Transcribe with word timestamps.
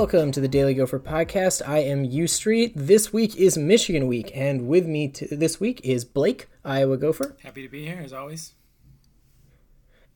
Hello 0.00 0.06
and 0.08 0.14
welcome 0.14 0.32
to 0.32 0.40
the 0.40 0.48
Daily 0.48 0.72
Gopher 0.72 0.98
podcast. 0.98 1.60
I 1.68 1.80
am 1.80 2.04
U 2.04 2.26
Street. 2.26 2.72
This 2.74 3.12
week 3.12 3.36
is 3.36 3.58
Michigan 3.58 4.06
week, 4.06 4.30
and 4.34 4.66
with 4.66 4.86
me 4.86 5.08
t- 5.08 5.26
this 5.26 5.60
week 5.60 5.78
is 5.84 6.06
Blake, 6.06 6.48
Iowa 6.64 6.96
Gopher, 6.96 7.36
Happy 7.42 7.62
to 7.64 7.68
be 7.68 7.84
here 7.84 8.00
as 8.02 8.10
always. 8.10 8.54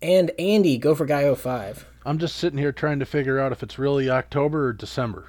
and 0.01 0.31
Andy, 0.39 0.79
Gopher 0.79 1.05
Guy 1.05 1.35
05. 1.35 1.87
I'm 2.07 2.17
just 2.19 2.37
sitting 2.37 2.59
here 2.59 2.73
trying 2.73 2.99
to 3.01 3.05
figure 3.05 3.39
out 3.39 3.53
if 3.53 3.63
it's 3.63 3.79
really 3.79 4.09
October 4.09 4.69
or 4.69 4.73
December. 4.73 5.27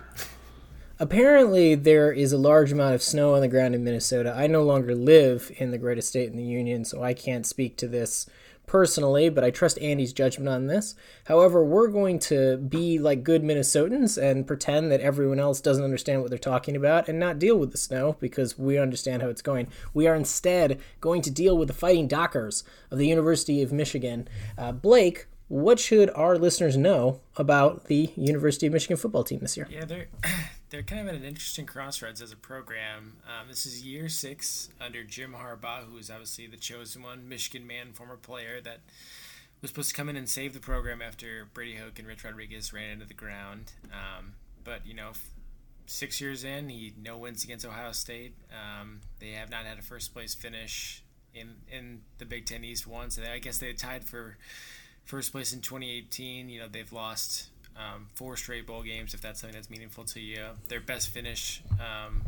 Apparently, 0.99 1.75
there 1.75 2.13
is 2.13 2.31
a 2.31 2.37
large 2.37 2.71
amount 2.71 2.95
of 2.95 3.03
snow 3.03 3.35
on 3.35 3.41
the 3.41 3.49
ground 3.49 3.75
in 3.75 3.83
Minnesota. 3.83 4.33
I 4.37 4.47
no 4.47 4.63
longer 4.63 4.95
live 4.95 5.51
in 5.57 5.71
the 5.71 5.77
greatest 5.77 6.07
state 6.07 6.29
in 6.29 6.37
the 6.37 6.43
Union, 6.43 6.85
so 6.85 7.03
I 7.03 7.13
can't 7.13 7.45
speak 7.45 7.75
to 7.75 7.89
this 7.89 8.25
personally, 8.67 9.29
but 9.29 9.43
I 9.43 9.51
trust 9.51 9.79
Andy's 9.79 10.13
judgment 10.13 10.49
on 10.49 10.67
this. 10.67 10.95
However, 11.25 11.63
we're 11.63 11.87
going 11.87 12.19
to 12.19 12.57
be 12.57 12.99
like 12.99 13.23
good 13.23 13.43
Minnesotans 13.43 14.21
and 14.21 14.47
pretend 14.47 14.91
that 14.91 15.01
everyone 15.01 15.39
else 15.39 15.61
doesn't 15.61 15.83
understand 15.83 16.21
what 16.21 16.29
they're 16.29 16.39
talking 16.39 16.75
about 16.75 17.07
and 17.07 17.19
not 17.19 17.39
deal 17.39 17.57
with 17.57 17.71
the 17.71 17.77
snow 17.77 18.17
because 18.19 18.57
we 18.57 18.77
understand 18.77 19.21
how 19.21 19.29
it's 19.29 19.41
going. 19.41 19.67
We 19.93 20.07
are 20.07 20.15
instead 20.15 20.79
going 21.01 21.21
to 21.23 21.31
deal 21.31 21.57
with 21.57 21.67
the 21.67 21.73
Fighting 21.73 22.07
Dockers 22.07 22.63
of 22.91 22.97
the 22.97 23.07
University 23.07 23.61
of 23.61 23.71
Michigan. 23.71 24.27
Uh, 24.57 24.71
Blake, 24.71 25.27
what 25.47 25.79
should 25.79 26.09
our 26.11 26.37
listeners 26.37 26.75
know 26.75 27.21
about 27.37 27.85
the 27.85 28.11
University 28.15 28.65
of 28.67 28.73
Michigan 28.73 28.97
football 28.97 29.23
team 29.23 29.39
this 29.39 29.55
year? 29.55 29.67
Yeah, 29.69 29.85
they're 29.85 30.07
they're 30.69 30.83
kind 30.83 31.01
of 31.01 31.07
at 31.07 31.15
an 31.15 31.23
interesting 31.23 31.65
crossroads 31.65 32.21
as 32.21 32.31
a 32.31 32.35
program. 32.35 33.17
Um, 33.25 33.47
this 33.47 33.65
is 33.65 33.85
year 33.85 34.09
six 34.09 34.69
under 34.81 35.03
Jim 35.03 35.35
Harbaugh, 35.39 35.85
who 35.89 35.97
is 35.97 36.09
obviously 36.09 36.47
the 36.47 36.57
chosen 36.57 37.03
one, 37.03 37.29
Michigan 37.29 37.67
man, 37.67 37.93
former 37.93 38.17
player 38.17 38.61
that 38.61 38.79
was 39.61 39.71
supposed 39.71 39.89
to 39.89 39.95
come 39.95 40.09
in 40.09 40.15
and 40.15 40.29
save 40.29 40.53
the 40.53 40.59
program 40.59 41.01
after 41.01 41.47
Brady 41.53 41.75
Hoke 41.75 41.99
and 41.99 42.07
Rich 42.07 42.23
Rodriguez 42.23 42.73
ran 42.73 42.91
into 42.91 43.05
the 43.05 43.13
ground. 43.13 43.73
Um, 43.91 44.33
but 44.63 44.85
you 44.85 44.93
know, 44.93 45.11
six 45.85 46.19
years 46.19 46.43
in, 46.43 46.69
he 46.69 46.93
no 47.01 47.17
wins 47.17 47.43
against 47.43 47.65
Ohio 47.65 47.91
State. 47.91 48.35
Um, 48.51 49.01
they 49.19 49.31
have 49.31 49.49
not 49.49 49.65
had 49.65 49.77
a 49.77 49.83
first 49.83 50.13
place 50.13 50.33
finish 50.33 51.03
in 51.33 51.55
in 51.71 52.01
the 52.17 52.25
Big 52.25 52.45
Ten 52.45 52.63
East 52.63 52.87
once. 52.87 53.19
I 53.19 53.39
guess 53.39 53.59
they 53.59 53.71
tied 53.73 54.03
for 54.03 54.37
first 55.03 55.31
place 55.31 55.53
in 55.53 55.61
2018. 55.61 56.49
You 56.49 56.61
know, 56.61 56.67
they've 56.67 56.91
lost 56.91 57.49
um, 57.77 58.07
four 58.15 58.37
straight 58.37 58.65
bowl 58.65 58.83
games, 58.83 59.13
if 59.13 59.21
that's 59.21 59.41
something 59.41 59.55
that's 59.55 59.69
meaningful 59.69 60.03
to 60.05 60.19
you. 60.19 60.45
Their 60.69 60.79
best 60.79 61.09
finish 61.09 61.61
um, 61.73 62.23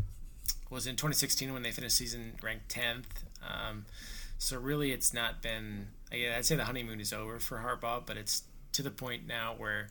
was 0.70 0.88
in 0.88 0.95
2016 0.95 1.53
when 1.53 1.64
they 1.64 1.72
finished 1.72 1.95
season 1.95 2.34
ranked 2.42 2.70
10th. 2.70 3.23
Um, 3.42 3.86
so 4.38 4.58
really, 4.58 4.92
it's 4.92 5.14
not 5.14 5.42
been. 5.42 5.88
I'd 6.12 6.45
say 6.45 6.56
the 6.56 6.66
honeymoon 6.66 7.00
is 7.00 7.12
over 7.12 7.40
for 7.40 7.58
Harbaugh, 7.58 8.06
but 8.06 8.18
it's 8.18 8.44
to 8.73 8.84
the 8.84 8.92
point 8.92 9.28
now 9.28 9.56
where 9.58 9.88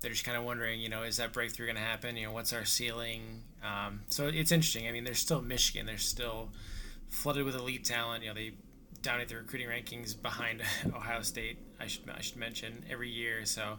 they're 0.00 0.10
just 0.10 0.24
kind 0.24 0.36
of 0.36 0.44
wondering, 0.44 0.80
you 0.80 0.88
know, 0.88 1.02
is 1.02 1.18
that 1.18 1.32
breakthrough 1.32 1.66
going 1.66 1.76
to 1.76 1.82
happen? 1.82 2.16
You 2.16 2.26
know, 2.26 2.32
what's 2.32 2.52
our 2.52 2.64
ceiling? 2.64 3.42
Um, 3.62 4.00
so 4.08 4.26
it's 4.26 4.50
interesting. 4.50 4.88
I 4.88 4.92
mean, 4.92 5.04
they're 5.04 5.14
still 5.14 5.42
Michigan. 5.42 5.86
They're 5.86 5.98
still 5.98 6.50
flooded 7.08 7.44
with 7.44 7.54
elite 7.54 7.84
talent. 7.84 8.22
You 8.24 8.30
know, 8.30 8.34
they 8.34 8.52
down 9.02 9.20
at 9.20 9.28
the 9.28 9.36
recruiting 9.36 9.68
rankings 9.68 10.20
behind 10.20 10.62
Ohio 10.94 11.22
State. 11.22 11.58
I 11.78 11.86
should 11.86 12.08
I 12.10 12.20
should 12.20 12.36
mention 12.36 12.84
every 12.90 13.10
year. 13.10 13.44
So 13.44 13.76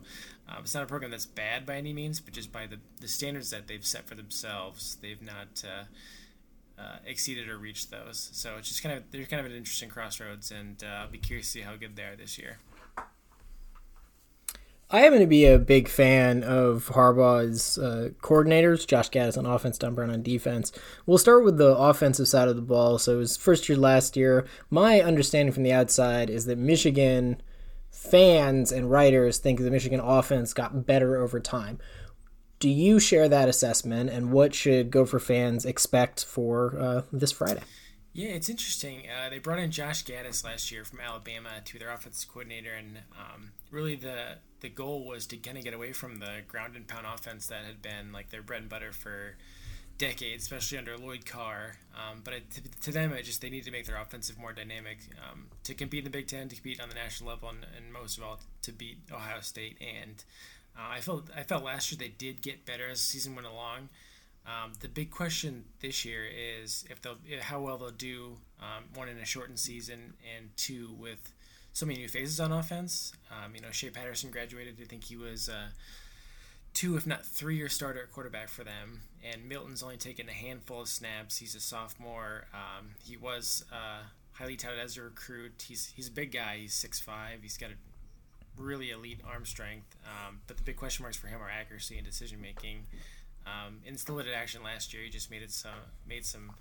um, 0.52 0.64
it's 0.64 0.74
not 0.74 0.84
a 0.84 0.88
program 0.88 1.12
that's 1.12 1.26
bad 1.26 1.66
by 1.66 1.76
any 1.76 1.94
means, 1.94 2.20
but 2.20 2.34
just 2.34 2.52
by 2.52 2.68
the 2.68 2.78
the 3.00 3.08
standards 3.08 3.50
that 3.52 3.68
they've 3.68 3.86
set 3.86 4.08
for 4.08 4.16
themselves, 4.16 4.98
they've 5.02 5.22
not. 5.22 5.64
Uh, 5.66 5.84
uh, 6.80 6.96
exceeded 7.06 7.48
or 7.48 7.60
reached 7.60 7.92
those, 7.92 8.32
so 8.34 8.56
it's 8.58 8.68
just 8.68 8.82
kind 8.82 8.98
of 8.98 9.04
they're 9.12 9.26
kind 9.26 9.40
of 9.40 9.46
an 9.46 9.56
interesting 9.56 9.88
crossroads, 9.88 10.50
and 10.50 10.84
uh, 10.84 11.02
I'll 11.02 11.10
be 11.10 11.20
curious 11.20 11.46
to 11.48 11.60
see 11.60 11.62
how 11.62 11.76
good 11.76 11.96
they 11.96 12.02
are 12.02 12.16
this 12.16 12.40
year. 12.40 12.58
I 14.94 15.02
happen 15.02 15.20
to 15.20 15.28
be 15.28 15.46
a 15.46 15.58
big 15.58 15.88
fan 15.88 16.44
of 16.44 16.92
Harbaugh's 16.94 17.78
uh, 17.78 18.10
coordinators, 18.22 18.86
Josh 18.86 19.10
Gattis 19.10 19.38
on 19.38 19.46
offense, 19.46 19.78
Don 19.78 19.96
Brown 19.96 20.10
on 20.10 20.22
defense. 20.22 20.74
We'll 21.06 21.18
start 21.18 21.46
with 21.46 21.58
the 21.58 21.78
offensive 21.78 22.28
side 22.28 22.50
of 22.50 22.58
the 22.58 22.62
ball. 22.62 22.98
So, 22.98 23.20
his 23.20 23.38
first 23.38 23.70
year 23.70 23.78
last 23.78 24.18
year, 24.18 24.46
my 24.70 25.00
understanding 25.02 25.54
from 25.54 25.64
the 25.64 25.72
outside 25.72 26.30
is 26.30 26.46
that 26.46 26.58
Michigan 26.58 27.42
fans 28.02 28.72
and 28.72 28.90
writers 28.90 29.38
think 29.38 29.60
the 29.60 29.70
Michigan 29.70 30.00
offense 30.00 30.54
got 30.54 30.88
better 30.88 31.18
over 31.18 31.40
time. 31.40 31.78
Do 32.60 32.70
you 32.70 33.00
share 33.00 33.30
that 33.30 33.48
assessment, 33.48 34.10
and 34.10 34.32
what 34.32 34.54
should 34.56 34.92
Gopher 34.92 35.20
fans 35.20 35.66
expect 35.66 36.26
for 36.26 36.78
uh, 36.80 37.02
this 37.12 37.32
Friday? 37.32 37.62
Yeah, 38.14 38.30
it's 38.30 38.50
interesting. 38.50 39.04
Uh, 39.08 39.30
they 39.30 39.40
brought 39.40 39.60
in 39.60 39.72
Josh 39.72 40.04
Gattis 40.04 40.44
last 40.44 40.72
year 40.72 40.84
from 40.84 41.00
Alabama 41.00 41.50
to 41.64 41.80
their 41.80 41.92
offensive 41.92 42.30
coordinator, 42.30 42.74
and 42.74 43.00
um, 43.18 43.52
really 43.70 43.96
the 43.96 44.38
the 44.62 44.70
goal 44.70 45.06
was 45.06 45.26
to 45.28 45.38
kind 45.38 45.58
of 45.58 45.64
get 45.64 45.74
away 45.74 45.92
from 45.94 46.20
the 46.20 46.42
ground 46.48 46.76
and 46.76 46.88
pound 46.88 47.06
offense 47.08 47.48
that 47.48 47.66
had 47.66 47.82
been 47.82 48.12
like 48.12 48.30
their 48.30 48.44
bread 48.44 48.62
and 48.62 48.70
butter 48.70 48.92
for 48.92 49.38
decades, 50.02 50.44
especially 50.44 50.80
under 50.80 50.98
Lloyd 50.98 51.28
Carr. 51.28 51.78
Um, 51.96 52.22
but 52.24 52.34
it, 52.34 52.50
to, 52.52 52.62
to, 52.82 52.92
them, 52.92 53.14
it 53.14 53.24
just 53.24 53.40
they 53.40 53.52
need 53.52 53.66
to 53.66 53.72
make 53.72 53.86
their 53.86 54.02
offensive 54.02 54.40
more 54.40 54.52
dynamic 54.52 54.98
um, 55.22 55.46
to 55.64 55.76
compete 55.76 56.00
in 56.00 56.06
the 56.06 56.18
Big 56.18 56.28
Ten, 56.28 56.50
to 56.50 56.56
compete 56.56 56.82
on 56.82 56.90
the 56.90 56.96
national 56.96 57.30
level, 57.30 57.50
and, 57.50 57.60
and 57.78 57.94
most 57.94 58.18
of 58.18 58.24
all 58.24 58.40
to 58.64 58.72
beat 58.72 58.98
Ohio 59.14 59.42
State. 59.42 59.78
And 59.80 60.24
uh, 60.76 60.90
I 60.90 61.02
felt 61.02 61.30
I 61.38 61.44
felt 61.44 61.64
last 61.64 61.92
year 61.92 62.00
they 62.00 62.14
did 62.18 62.42
get 62.42 62.66
better 62.66 62.90
as 62.90 62.98
the 62.98 63.06
season 63.06 63.36
went 63.36 63.48
along. 63.48 63.90
Um, 64.48 64.74
the 64.80 64.88
big 64.88 65.12
question 65.12 65.66
this 65.82 66.04
year 66.04 66.24
is 66.26 66.84
if 66.90 67.00
they'll 67.04 67.18
how 67.40 67.62
well 67.62 67.78
they'll 67.78 67.92
do 67.92 68.38
um, 68.60 68.86
one 68.96 69.08
in 69.08 69.20
a 69.20 69.26
shortened 69.26 69.60
season 69.60 70.16
and 70.36 70.50
two 70.58 70.96
with 71.00 71.32
so 71.74 71.86
many 71.86 72.00
new 72.00 72.10
faces 72.10 72.40
on 72.40 72.52
offense. 72.52 73.14
Um, 73.30 73.54
you 73.54 73.62
know, 73.62 73.70
Shea 73.70 73.92
Patterson 73.92 74.32
graduated. 74.32 74.80
I 74.82 74.86
think 74.86 75.04
he 75.04 75.16
was 75.16 75.48
uh, 75.48 75.68
two, 76.74 76.98
if 76.98 77.06
not 77.06 77.24
three-year 77.24 77.70
starter 77.70 78.02
at 78.02 78.12
quarterback 78.12 78.50
for 78.50 78.64
them. 78.64 79.02
And 79.24 79.48
Milton's 79.48 79.84
only 79.84 79.98
taken 79.98 80.28
a 80.28 80.34
handful 80.34 80.82
of 80.82 80.88
snaps. 80.88 81.38
He's 81.38 81.56
a 81.56 81.60
sophomore. 81.60 82.46
Um, 82.54 82.96
he 83.04 83.18
was 83.18 83.64
uh, 83.72 84.04
highly 84.34 84.56
touted 84.56 84.80
as 84.80 84.98
a 84.98 85.04
recruit. 85.04 85.66
He's 85.68 85.94
he's 85.96 86.08
a 86.08 86.12
big 86.12 86.32
guy. 86.32 86.58
He's 86.62 86.74
six 86.74 87.00
five. 87.00 87.40
He's 87.44 87.58
got 87.58 87.70
a 87.70 88.62
really 88.62 88.90
elite 88.90 89.22
arm 89.26 89.46
strength. 89.46 89.96
Um, 90.06 90.40
but 90.48 90.58
the 90.58 90.64
big 90.64 90.78
question 90.78 91.04
marks 91.04 91.18
for 91.18 91.28
him 91.28 91.42
are 91.42 91.50
accuracy 91.50 91.98
and 91.98 92.06
decision 92.06 92.42
making. 92.42 92.86
Um, 93.46 93.80
in 93.86 93.96
at 93.96 94.28
action 94.36 94.64
last 94.64 94.94
year, 94.94 95.04
he 95.04 95.10
just 95.10 95.32
made 95.32 95.42
it 95.42 95.52
some 95.52 95.72
made 96.08 96.26
some 96.26 96.52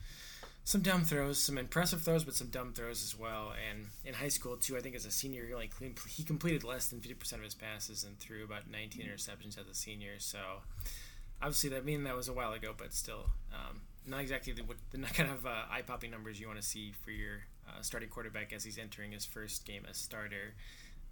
some 0.65 0.83
dumb 0.83 1.05
throws, 1.05 1.39
some 1.39 1.59
impressive 1.59 2.03
throws, 2.03 2.25
but 2.25 2.35
some 2.35 2.49
dumb 2.49 2.73
throws 2.73 3.03
as 3.03 3.19
well. 3.19 3.53
And 3.71 3.87
in 4.05 4.15
high 4.15 4.29
school 4.29 4.57
too, 4.57 4.77
I 4.77 4.81
think 4.81 4.95
as 4.95 5.07
a 5.07 5.11
senior, 5.11 5.47
he 5.47 5.53
only 5.53 5.69
clean, 5.69 5.95
he 6.09 6.23
completed 6.23 6.65
less 6.65 6.89
than 6.89 7.01
fifty 7.01 7.15
percent 7.15 7.41
of 7.41 7.45
his 7.45 7.55
passes 7.55 8.05
and 8.05 8.19
threw 8.19 8.45
about 8.45 8.71
nineteen 8.71 9.07
interceptions 9.07 9.59
as 9.59 9.67
a 9.71 9.75
senior. 9.75 10.19
So 10.19 10.39
obviously, 11.43 11.71
that 11.71 11.79
I 11.79 11.81
mean 11.83 12.05
that 12.05 12.17
was 12.17 12.29
a 12.29 12.33
while 12.33 12.53
ago, 12.53 12.75
but 12.77 12.93
still 12.93 13.31
um, 13.53 13.81
not 14.07 14.21
exactly 14.21 14.53
the, 14.53 14.63
the 14.91 14.99
kind 15.15 15.31
of 15.31 15.47
uh, 15.47 15.65
eye 15.71 15.83
popping 15.83 16.11
numbers 16.11 16.41
you 16.41 16.47
want 16.47 16.61
to 16.61 16.67
see 16.67 16.93
for 17.05 17.11
your 17.11 17.45
uh, 17.69 17.83
starting 17.83 18.09
quarterback 18.09 18.53
as 18.53 18.65
he's 18.65 18.79
entering 18.79 19.13
his 19.13 19.25
first 19.25 19.65
game 19.65 19.83
as 19.89 19.97
starter. 19.97 20.55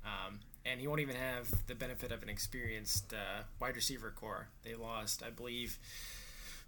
Um, 0.04 0.40
and 0.64 0.80
he 0.80 0.86
won't 0.86 1.00
even 1.00 1.16
have 1.16 1.66
the 1.66 1.74
benefit 1.74 2.12
of 2.12 2.22
an 2.22 2.28
experienced 2.28 3.12
uh, 3.12 3.42
wide 3.60 3.76
receiver 3.76 4.12
core. 4.14 4.48
They 4.62 4.74
lost, 4.74 5.22
I 5.22 5.30
believe, 5.30 5.78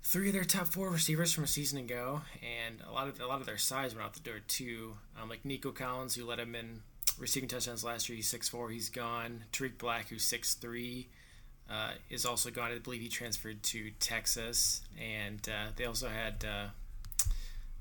three 0.03 0.29
of 0.29 0.35
their 0.35 0.45
top 0.45 0.67
four 0.67 0.91
receivers 0.91 1.33
from 1.33 1.45
a 1.45 1.49
season 1.49 1.79
ago, 1.79 2.23
and 2.43 2.77
a 2.89 2.93
lot 2.93 3.09
of 3.09 3.21
a 3.21 3.27
lot 3.27 3.41
of 3.41 3.47
their 3.47 3.59
size 3.59 3.95
went 3.95 4.05
out 4.05 4.15
the 4.15 4.21
door 4.21 4.41
too. 4.47 4.97
Um, 5.21 5.29
like 5.29 5.45
Nico 5.45 5.71
Collins, 5.71 6.15
who 6.15 6.25
led 6.25 6.39
him 6.39 6.55
in 6.55 6.81
receiving 7.19 7.49
touchdowns 7.49 7.85
last 7.85 8.09
year, 8.09 8.17
he's 8.17 8.29
six 8.29 8.49
four, 8.49 8.71
he's 8.71 8.89
gone. 8.89 9.45
Tarik 9.53 9.79
Black, 9.79 10.09
who's 10.09 10.25
six 10.25 10.55
three, 10.55 11.09
uh, 11.71 11.93
is 12.09 12.27
also 12.27 12.51
gone. 12.51 12.73
I 12.73 12.79
believe 12.79 13.01
he 13.01 13.09
transferred 13.09 13.63
to 13.65 13.91
Texas, 14.01 14.83
and 15.01 15.41
uh, 15.49 15.71
they 15.77 15.85
also 15.85 16.09
had 16.09 16.45
uh, 16.45 16.69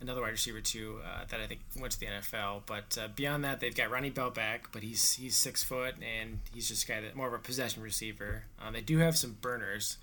another 0.02 0.22
wide 0.22 0.32
receiver 0.32 0.62
too 0.62 1.00
uh, 1.06 1.26
that 1.30 1.40
I 1.40 1.48
think 1.48 1.62
went 1.80 1.94
to 1.94 2.00
the 2.00 2.06
NFL. 2.08 2.62
But 2.66 2.98
uh, 3.02 3.08
beyond 3.16 3.44
that, 3.44 3.60
they've 3.60 3.76
got 3.76 3.92
Ronnie 3.92 4.10
Bell 4.10 4.30
back, 4.30 4.72
but 4.72 4.84
he's 4.84 5.14
he's 5.14 5.36
six 5.36 5.64
foot 5.64 5.96
and 6.02 6.40
he's 6.54 6.68
just 6.68 6.88
kind 6.88 7.06
of 7.06 7.16
more 7.16 7.28
of 7.28 7.34
a 7.34 7.40
possession 7.40 7.82
receiver. 7.82 8.44
Um, 8.62 8.74
they 8.74 8.82
do 8.82 9.00
have 9.00 9.18
some 9.18 9.38
burners 9.42 9.98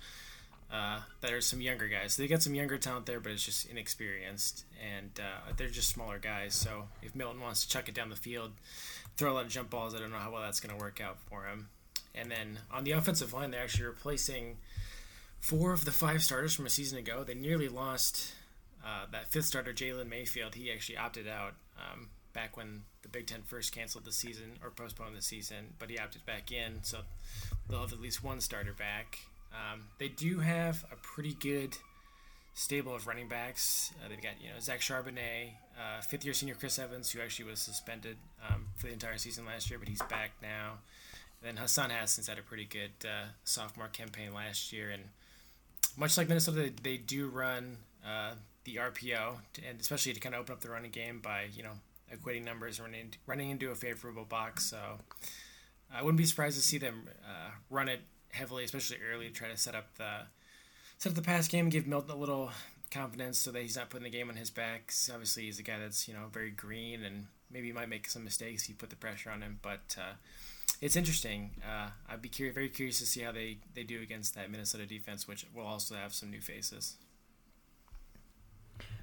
uh, 0.71 0.99
that 1.21 1.33
are 1.33 1.41
some 1.41 1.61
younger 1.61 1.87
guys. 1.87 2.13
So 2.13 2.21
they 2.21 2.27
got 2.27 2.43
some 2.43 2.55
younger 2.55 2.77
talent 2.77 3.05
there, 3.05 3.19
but 3.19 3.31
it's 3.31 3.43
just 3.43 3.69
inexperienced 3.69 4.65
and 4.81 5.11
uh, 5.19 5.51
they're 5.55 5.69
just 5.69 5.89
smaller 5.89 6.19
guys. 6.19 6.53
So 6.53 6.85
if 7.01 7.15
Milton 7.15 7.41
wants 7.41 7.63
to 7.63 7.69
chuck 7.69 7.87
it 7.89 7.95
down 7.95 8.09
the 8.09 8.15
field, 8.15 8.51
throw 9.15 9.31
a 9.31 9.35
lot 9.35 9.45
of 9.45 9.51
jump 9.51 9.69
balls, 9.69 9.95
I 9.95 9.99
don't 9.99 10.11
know 10.11 10.17
how 10.17 10.31
well 10.31 10.41
that's 10.41 10.59
going 10.59 10.75
to 10.75 10.81
work 10.81 11.01
out 11.01 11.17
for 11.29 11.45
him. 11.45 11.69
And 12.19 12.31
then 12.31 12.59
on 12.71 12.83
the 12.83 12.91
offensive 12.91 13.33
line, 13.33 13.51
they're 13.51 13.61
actually 13.61 13.85
replacing 13.85 14.57
four 15.39 15.73
of 15.73 15.85
the 15.85 15.91
five 15.91 16.23
starters 16.23 16.55
from 16.55 16.65
a 16.65 16.69
season 16.69 16.97
ago. 16.97 17.23
They 17.23 17.35
nearly 17.35 17.69
lost 17.69 18.33
uh, 18.85 19.05
that 19.11 19.31
fifth 19.31 19.45
starter, 19.45 19.73
Jalen 19.73 20.09
Mayfield, 20.09 20.55
he 20.55 20.71
actually 20.71 20.97
opted 20.97 21.27
out 21.27 21.53
um, 21.77 22.09
back 22.33 22.55
when 22.55 22.83
the 23.01 23.09
Big 23.09 23.27
Ten 23.27 23.41
first 23.45 23.73
canceled 23.73 24.05
the 24.05 24.11
season 24.11 24.59
or 24.63 24.69
postponed 24.69 25.15
the 25.15 25.21
season, 25.21 25.73
but 25.79 25.89
he 25.89 25.97
opted 25.97 26.25
back 26.25 26.51
in, 26.51 26.83
so 26.83 26.99
they'll 27.69 27.81
have 27.81 27.93
at 27.93 27.99
least 27.99 28.23
one 28.23 28.39
starter 28.39 28.73
back. 28.73 29.19
Um, 29.51 29.85
they 29.97 30.07
do 30.07 30.39
have 30.39 30.85
a 30.91 30.95
pretty 30.95 31.33
good 31.33 31.75
stable 32.53 32.95
of 32.95 33.07
running 33.07 33.27
backs. 33.27 33.91
Uh, 34.03 34.09
they've 34.09 34.21
got 34.21 34.33
you 34.41 34.49
know 34.49 34.59
Zach 34.59 34.81
Charbonnet, 34.81 35.51
uh, 35.77 36.01
fifth-year 36.01 36.33
senior 36.33 36.55
Chris 36.55 36.79
Evans, 36.79 37.11
who 37.11 37.21
actually 37.21 37.49
was 37.49 37.59
suspended 37.59 38.17
um, 38.47 38.67
for 38.75 38.87
the 38.87 38.93
entire 38.93 39.17
season 39.17 39.45
last 39.45 39.69
year, 39.69 39.79
but 39.79 39.87
he's 39.87 40.01
back 40.03 40.31
now. 40.41 40.73
Then 41.41 41.57
Hassan 41.57 41.89
Haskins 41.89 42.27
had 42.27 42.39
a 42.39 42.41
pretty 42.41 42.65
good 42.65 43.05
uh, 43.05 43.27
sophomore 43.43 43.87
campaign 43.87 44.33
last 44.33 44.73
year, 44.73 44.89
and 44.89 45.03
much 45.95 46.17
like 46.17 46.27
Minnesota, 46.27 46.61
they, 46.61 46.69
they 46.69 46.97
do 46.97 47.27
run 47.27 47.77
uh, 48.05 48.33
the 48.63 48.75
RPO, 48.75 49.35
to, 49.53 49.61
and 49.67 49.79
especially 49.79 50.13
to 50.13 50.19
kind 50.19 50.35
of 50.35 50.41
open 50.41 50.53
up 50.53 50.61
the 50.61 50.69
running 50.69 50.91
game 50.91 51.19
by 51.19 51.45
you 51.53 51.63
know 51.63 51.73
equating 52.13 52.45
numbers, 52.45 52.79
running 52.79 53.13
running 53.25 53.49
into 53.49 53.71
a 53.71 53.75
favorable 53.75 54.25
box. 54.25 54.65
So 54.65 54.99
I 55.93 56.01
wouldn't 56.01 56.17
be 56.17 56.25
surprised 56.25 56.57
to 56.57 56.63
see 56.63 56.77
them 56.77 57.07
uh, 57.23 57.51
run 57.69 57.89
it 57.89 58.01
heavily, 58.31 58.63
especially 58.63 58.97
early, 59.11 59.27
to 59.27 59.33
try 59.33 59.49
to 59.49 59.57
set 59.57 59.75
up 59.75 59.95
the 59.97 60.21
set 60.97 61.11
up 61.11 61.15
the 61.15 61.21
pass 61.21 61.47
game, 61.47 61.69
give 61.69 61.87
Milton 61.87 62.11
a 62.11 62.15
little 62.15 62.51
confidence 62.91 63.37
so 63.37 63.51
that 63.51 63.61
he's 63.61 63.75
not 63.75 63.89
putting 63.89 64.05
the 64.05 64.17
game 64.17 64.29
on 64.29 64.35
his 64.35 64.49
back. 64.49 64.91
Obviously, 65.11 65.43
he's 65.43 65.59
a 65.59 65.63
guy 65.63 65.77
that's 65.79 66.07
you 66.07 66.13
know 66.13 66.25
very 66.31 66.51
green 66.51 67.03
and 67.03 67.27
maybe 67.51 67.67
he 67.67 67.73
might 67.73 67.89
make 67.89 68.09
some 68.09 68.23
mistakes. 68.23 68.63
He 68.63 68.73
put 68.73 68.89
the 68.89 68.95
pressure 68.95 69.29
on 69.29 69.41
him, 69.41 69.59
but 69.61 69.95
uh, 69.99 70.13
it's 70.81 70.95
interesting. 70.95 71.51
Uh, 71.65 71.89
I'd 72.09 72.21
be 72.21 72.29
curious, 72.29 72.53
very 72.53 72.69
curious 72.69 72.99
to 72.99 73.05
see 73.05 73.21
how 73.21 73.31
they, 73.31 73.59
they 73.73 73.83
do 73.83 74.01
against 74.01 74.35
that 74.35 74.51
Minnesota 74.51 74.85
defense, 74.85 75.27
which 75.27 75.45
will 75.53 75.65
also 75.65 75.95
have 75.95 76.13
some 76.13 76.29
new 76.29 76.41
faces. 76.41 76.97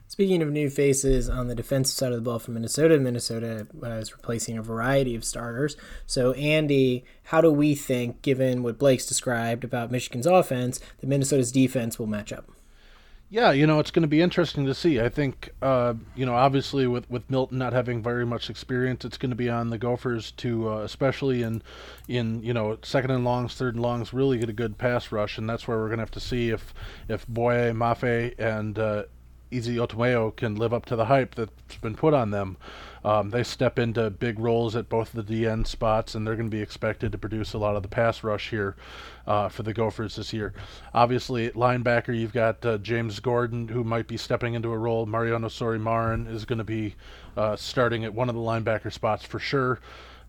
Speaking 0.07 0.43
of 0.43 0.51
new 0.51 0.71
faces 0.71 1.29
on 1.29 1.49
the 1.49 1.55
defensive 1.55 1.97
side 1.97 2.13
of 2.13 2.17
the 2.17 2.31
ball 2.31 2.39
for 2.39 2.51
Minnesota, 2.51 2.99
Minnesota 2.99 3.67
uh, 3.83 3.87
is 3.93 4.13
replacing 4.13 4.57
a 4.59 4.63
variety 4.63 5.17
of 5.17 5.25
starters. 5.25 5.77
So, 6.07 6.33
Andy, 6.33 7.05
how 7.25 7.41
do 7.41 7.51
we 7.51 7.75
think, 7.75 8.23
given 8.23 8.63
what 8.63 8.79
Blake's 8.79 9.07
described 9.07 9.65
about 9.65 9.91
Michigan's 9.91 10.27
offense, 10.27 10.79
that 11.01 11.07
Minnesota's 11.09 11.51
defense 11.51 11.99
will 11.99 12.07
match 12.07 12.33
up? 12.33 12.51
Yeah, 13.31 13.51
you 13.51 13.67
know, 13.67 13.81
it's 13.81 13.91
going 13.91 14.03
to 14.03 14.09
be 14.09 14.23
interesting 14.23 14.67
to 14.67 14.75
see. 14.75 15.01
I 15.01 15.09
think, 15.09 15.51
uh, 15.61 15.95
you 16.15 16.25
know, 16.25 16.35
obviously 16.35 16.87
with, 16.87 17.11
with 17.11 17.29
Milton 17.29 17.59
not 17.59 17.73
having 17.73 18.03
very 18.03 18.25
much 18.25 18.49
experience, 18.49 19.05
it's 19.05 19.19
going 19.19 19.31
to 19.31 19.37
be 19.37 19.49
on 19.49 19.71
the 19.71 19.79
Gophers 19.79 20.31
to, 20.33 20.71
uh, 20.71 20.77
especially 20.79 21.43
in, 21.43 21.63
in 22.07 22.43
you 22.43 22.53
know, 22.53 22.79
second 22.83 23.11
and 23.11 23.25
longs, 23.25 23.55
third 23.55 23.75
and 23.75 23.83
longs, 23.83 24.13
really 24.13 24.39
get 24.39 24.51
a 24.51 24.53
good 24.53 24.79
pass 24.79 25.11
rush, 25.11 25.37
and 25.37 25.49
that's 25.49 25.67
where 25.67 25.79
we're 25.79 25.89
going 25.89 25.99
to 25.99 26.03
have 26.03 26.11
to 26.13 26.21
see 26.21 26.51
if 26.51 26.73
if 27.09 27.27
Boye, 27.27 27.73
Mafe, 27.73 28.39
and 28.39 28.79
uh, 28.79 29.05
Izzy 29.51 29.77
Otomewo 29.77 30.35
can 30.35 30.57
live 30.57 30.73
up 30.73 30.87
to 30.87 30.97
the 30.97 31.07
hype 31.07 31.35
that's 31.35 31.77
been 31.77 31.95
put 31.95 32.15
on 32.15 32.31
them. 32.31 32.57
Um, 33.05 33.31
they 33.31 33.43
step 33.43 33.79
into 33.79 34.09
big 34.09 34.39
roles 34.39 34.75
at 34.75 34.89
both 34.89 35.13
the 35.13 35.23
DN 35.23 35.67
spots, 35.67 36.15
and 36.15 36.27
they're 36.27 36.37
going 36.37 36.51
to 36.51 36.57
be 36.57 36.63
expected 36.63 37.13
to 37.13 37.19
produce 37.19 37.53
a 37.53 37.59
lot 37.59 37.77
of 37.77 37.83
the 37.83 37.89
pass 37.89 38.25
rush 38.25 38.49
here 38.49 38.77
uh, 39.27 39.49
for 39.49 39.63
the 39.63 39.75
Gophers 39.75 40.17
this 40.17 40.33
year. 40.33 40.55
Obviously, 40.95 41.51
linebacker, 41.51 42.19
you've 42.19 42.33
got 42.33 42.65
uh, 42.65 42.79
James 42.79 43.21
Gordon, 43.21 43.69
who 43.69 43.85
might 43.85 44.09
be 44.09 44.17
stepping 44.17 44.55
into 44.55 44.73
a 44.73 44.79
role. 44.79 45.05
Mariano 45.05 45.49
Sori-Marin 45.49 46.27
is 46.27 46.47
going 46.47 46.59
to 46.59 46.65
be 46.65 46.95
uh, 47.37 47.57
starting 47.57 48.05
at 48.05 48.15
one 48.15 48.31
of 48.31 48.35
the 48.35 48.41
linebacker 48.41 48.93
spots 48.93 49.25
for 49.25 49.39
sure. 49.39 49.81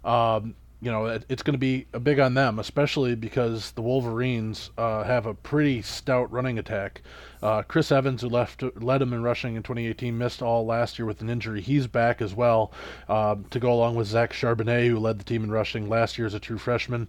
Um, 0.03 0.55
you 0.81 0.91
know, 0.91 1.05
it, 1.05 1.25
it's 1.29 1.41
going 1.41 1.53
to 1.53 1.59
be 1.59 1.87
a 1.93 1.99
big 1.99 2.19
on 2.19 2.33
them, 2.33 2.59
especially 2.59 3.15
because 3.15 3.71
the 3.71 3.81
Wolverines 3.81 4.69
uh, 4.77 5.03
have 5.03 5.25
a 5.25 5.33
pretty 5.33 5.81
stout 5.81 6.31
running 6.31 6.59
attack. 6.59 7.01
Uh, 7.45 7.61
Chris 7.61 7.91
Evans, 7.91 8.23
who 8.23 8.27
left 8.27 8.63
led 8.81 9.03
him 9.03 9.13
in 9.13 9.21
rushing 9.21 9.55
in 9.55 9.61
2018, 9.61 10.17
missed 10.17 10.41
all 10.41 10.65
last 10.65 10.97
year 10.97 11.05
with 11.05 11.21
an 11.21 11.29
injury. 11.29 11.61
He's 11.61 11.85
back 11.85 12.19
as 12.19 12.33
well 12.33 12.71
uh, 13.07 13.35
to 13.51 13.59
go 13.59 13.71
along 13.71 13.93
with 13.93 14.07
Zach 14.07 14.33
Charbonnet, 14.33 14.87
who 14.87 14.97
led 14.97 15.19
the 15.19 15.23
team 15.23 15.43
in 15.43 15.51
rushing 15.51 15.87
last 15.87 16.17
year 16.17 16.25
as 16.25 16.33
a 16.33 16.39
true 16.39 16.57
freshman. 16.57 17.07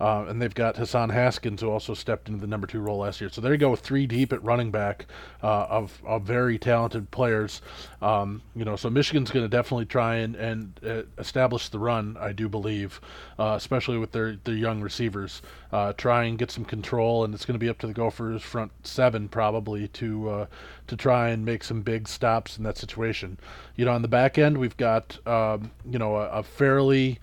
Uh, 0.00 0.26
and 0.28 0.40
they've 0.40 0.54
got 0.54 0.76
Hassan 0.76 1.08
Haskins, 1.08 1.60
who 1.60 1.70
also 1.70 1.94
stepped 1.94 2.28
into 2.28 2.40
the 2.40 2.46
number 2.46 2.66
two 2.66 2.80
role 2.80 2.98
last 2.98 3.20
year. 3.20 3.30
So 3.30 3.40
there 3.40 3.52
you 3.52 3.58
go 3.58 3.74
three 3.74 4.06
deep 4.06 4.32
at 4.32 4.42
running 4.44 4.70
back 4.70 5.06
uh, 5.42 5.64
of, 5.64 6.00
of 6.04 6.22
very 6.22 6.58
talented 6.58 7.10
players. 7.10 7.62
Um, 8.00 8.42
you 8.54 8.64
know, 8.64 8.76
so 8.76 8.90
Michigan's 8.90 9.30
going 9.30 9.44
to 9.44 9.48
definitely 9.48 9.86
try 9.86 10.16
and, 10.16 10.36
and 10.36 10.80
uh, 10.86 11.02
establish 11.18 11.70
the 11.70 11.78
run, 11.78 12.16
I 12.20 12.32
do 12.32 12.48
believe, 12.48 13.00
uh, 13.38 13.54
especially 13.56 13.98
with 13.98 14.12
their, 14.12 14.36
their 14.44 14.54
young 14.54 14.82
receivers. 14.82 15.42
Uh, 15.70 15.92
try 15.92 16.24
and 16.24 16.38
get 16.38 16.50
some 16.50 16.64
control, 16.64 17.24
and 17.24 17.34
it's 17.34 17.44
going 17.44 17.54
to 17.54 17.58
be 17.58 17.68
up 17.68 17.78
to 17.78 17.86
the 17.86 17.92
Gophers 17.92 18.42
front 18.42 18.72
seven 18.86 19.28
probably 19.28 19.88
to 19.88 20.30
uh, 20.30 20.46
to 20.86 20.96
try 20.96 21.28
and 21.28 21.44
make 21.44 21.62
some 21.62 21.82
big 21.82 22.08
stops 22.08 22.56
in 22.56 22.64
that 22.64 22.78
situation. 22.78 23.38
You 23.76 23.84
know, 23.84 23.92
on 23.92 24.00
the 24.00 24.08
back 24.08 24.38
end, 24.38 24.56
we've 24.56 24.76
got 24.78 25.18
um, 25.26 25.70
you 25.84 25.98
know 25.98 26.16
a, 26.16 26.28
a 26.28 26.42
fairly 26.42 27.18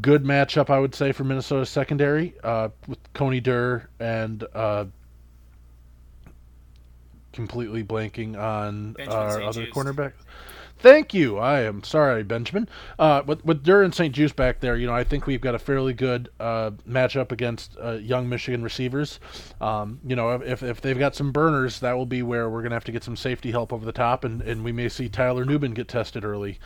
good 0.00 0.24
matchup, 0.24 0.70
I 0.70 0.78
would 0.78 0.94
say, 0.94 1.12
for 1.12 1.24
Minnesota 1.24 1.66
secondary 1.66 2.34
uh, 2.42 2.70
with 2.86 2.98
Coney 3.12 3.40
Durr 3.40 3.88
and 4.00 4.44
uh, 4.54 4.86
completely 7.32 7.84
blanking 7.84 8.38
on 8.38 8.92
Benjamin 8.92 9.18
our 9.18 9.30
St. 9.32 9.44
other 9.44 9.66
cornerback. 9.66 10.12
Thank 10.82 11.14
you. 11.14 11.38
I 11.38 11.60
am 11.60 11.84
sorry, 11.84 12.24
Benjamin. 12.24 12.68
Uh, 12.98 13.22
with 13.24 13.44
with 13.44 13.62
Durr 13.62 13.84
and 13.84 13.94
St. 13.94 14.12
Juste 14.12 14.34
back 14.34 14.58
there, 14.58 14.76
you 14.76 14.88
know, 14.88 14.92
I 14.92 15.04
think 15.04 15.28
we've 15.28 15.40
got 15.40 15.54
a 15.54 15.58
fairly 15.60 15.94
good 15.94 16.28
uh, 16.40 16.72
matchup 16.88 17.30
against 17.30 17.76
uh, 17.80 17.92
young 17.92 18.28
Michigan 18.28 18.64
receivers. 18.64 19.20
Um, 19.60 20.00
you 20.04 20.16
know, 20.16 20.32
if, 20.32 20.60
if 20.64 20.80
they've 20.80 20.98
got 20.98 21.14
some 21.14 21.30
burners, 21.30 21.78
that 21.80 21.96
will 21.96 22.04
be 22.04 22.24
where 22.24 22.50
we're 22.50 22.62
going 22.62 22.70
to 22.70 22.76
have 22.76 22.84
to 22.86 22.92
get 22.92 23.04
some 23.04 23.14
safety 23.14 23.52
help 23.52 23.72
over 23.72 23.86
the 23.86 23.92
top, 23.92 24.24
and, 24.24 24.42
and 24.42 24.64
we 24.64 24.72
may 24.72 24.88
see 24.88 25.08
Tyler 25.08 25.44
Nubin 25.44 25.72
get 25.72 25.86
tested 25.86 26.24
early. 26.24 26.58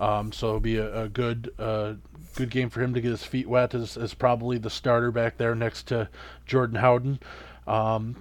Um, 0.00 0.32
so 0.32 0.48
it'll 0.48 0.58
be 0.58 0.78
a, 0.78 1.02
a 1.02 1.08
good 1.08 1.52
uh, 1.56 1.92
good 2.34 2.50
game 2.50 2.70
for 2.70 2.82
him 2.82 2.92
to 2.94 3.00
get 3.00 3.12
his 3.12 3.22
feet 3.22 3.48
wet 3.48 3.72
as, 3.72 3.96
as 3.96 4.14
probably 4.14 4.58
the 4.58 4.70
starter 4.70 5.12
back 5.12 5.36
there 5.36 5.54
next 5.54 5.86
to 5.88 6.08
Jordan 6.44 6.80
Howden. 6.80 7.20
Um, 7.68 8.16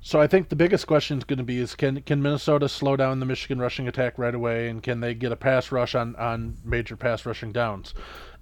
so 0.00 0.20
I 0.20 0.26
think 0.26 0.48
the 0.48 0.56
biggest 0.56 0.86
question 0.86 1.18
is 1.18 1.24
going 1.24 1.38
to 1.38 1.44
be 1.44 1.58
is 1.58 1.74
can 1.74 2.02
can 2.02 2.22
Minnesota 2.22 2.68
slow 2.68 2.96
down 2.96 3.20
the 3.20 3.26
Michigan 3.26 3.58
rushing 3.58 3.88
attack 3.88 4.18
right 4.18 4.34
away 4.34 4.68
and 4.68 4.82
can 4.82 5.00
they 5.00 5.14
get 5.14 5.32
a 5.32 5.36
pass 5.36 5.72
rush 5.72 5.94
on, 5.94 6.14
on 6.16 6.56
major 6.64 6.96
pass 6.96 7.24
rushing 7.26 7.52
downs? 7.52 7.94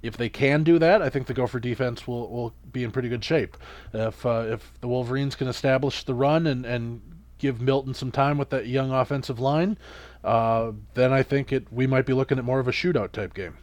If 0.02 0.16
they 0.16 0.28
can 0.28 0.64
do 0.64 0.78
that, 0.80 1.00
I 1.00 1.08
think 1.08 1.28
the 1.28 1.34
Gopher 1.34 1.60
defense 1.60 2.06
will, 2.06 2.28
will 2.28 2.54
be 2.72 2.82
in 2.82 2.90
pretty 2.90 3.08
good 3.08 3.24
shape. 3.24 3.56
If 3.92 4.26
uh, 4.26 4.46
if 4.48 4.72
the 4.80 4.88
Wolverines 4.88 5.36
can 5.36 5.48
establish 5.48 6.04
the 6.04 6.14
run 6.14 6.46
and, 6.46 6.66
and 6.66 7.00
give 7.38 7.60
Milton 7.60 7.94
some 7.94 8.10
time 8.10 8.38
with 8.38 8.50
that 8.50 8.66
young 8.66 8.90
offensive 8.90 9.38
line, 9.38 9.78
uh, 10.24 10.72
then 10.94 11.12
I 11.12 11.22
think 11.22 11.52
it 11.52 11.72
we 11.72 11.86
might 11.86 12.06
be 12.06 12.12
looking 12.12 12.38
at 12.38 12.44
more 12.44 12.60
of 12.60 12.68
a 12.68 12.72
shootout 12.72 13.12
type 13.12 13.34
game. 13.34 13.56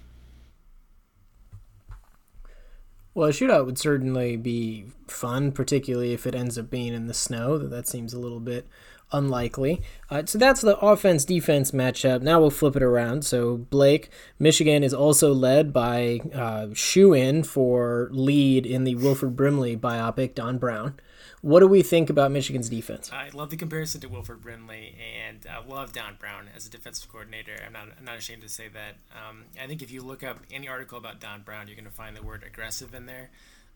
Well, 3.14 3.30
a 3.30 3.32
shootout 3.32 3.66
would 3.66 3.78
certainly 3.78 4.38
be 4.38 4.86
fun, 5.08 5.52
particularly 5.52 6.14
if 6.14 6.28
it 6.28 6.36
ends 6.36 6.58
up 6.58 6.70
being 6.70 6.94
in 6.94 7.08
the 7.08 7.14
snow. 7.14 7.58
That 7.58 7.88
seems 7.88 8.14
a 8.14 8.20
little 8.20 8.40
bit 8.40 8.68
unlikely. 9.12 9.82
Uh, 10.10 10.24
so 10.26 10.38
that's 10.38 10.62
the 10.62 10.78
offense 10.78 11.26
defense 11.26 11.72
matchup. 11.72 12.22
Now 12.22 12.40
we'll 12.40 12.52
flip 12.52 12.76
it 12.76 12.84
around. 12.84 13.26
So 13.26 13.58
Blake, 13.58 14.10
Michigan 14.38 14.84
is 14.84 14.94
also 14.94 15.34
led 15.34 15.74
by 15.74 16.20
uh, 16.34 16.68
shoe 16.74 17.14
in 17.14 17.44
for 17.44 18.10
lead 18.12 18.66
in 18.66 18.84
the 18.84 18.96
Wilford 18.96 19.36
Brimley 19.36 19.76
biopic, 19.76 20.36
Don 20.36 20.58
Brown. 20.58 20.96
What 21.42 21.62
do 21.62 21.68
we 21.68 21.84
think 21.84 22.10
about 22.10 22.32
Michigan's 22.32 22.70
defense? 22.70 23.12
I 23.14 23.30
love 23.34 23.50
the 23.50 23.56
comparison 23.56 24.02
to 24.02 24.10
Wilford 24.10 24.42
Brimley, 24.42 24.96
and 25.26 25.46
I 25.50 25.66
love 25.66 25.94
Don 25.94 26.16
Brown 26.20 26.50
as 26.54 26.68
a 26.68 26.70
defensive 26.70 27.10
coordinator. 27.10 27.56
I'm 27.66 27.72
not, 27.72 27.88
I'm 27.98 28.04
not 28.04 28.18
ashamed 28.18 28.42
to 28.42 28.50
say 28.50 28.68
that. 28.68 28.96
Um, 29.14 29.46
I 29.62 29.66
think 29.66 29.82
if 29.82 29.90
you 29.90 30.02
look 30.02 30.22
up 30.24 30.40
any 30.52 30.68
article 30.68 30.98
about 30.98 31.22
Don 31.22 31.44
Brown, 31.44 31.68
you're 31.68 31.78
going 31.78 31.86
to 31.86 31.92
find 31.92 32.16
the 32.16 32.24
word 32.24 32.44
aggressive 32.46 32.94
in 32.94 33.06
there. 33.06 33.30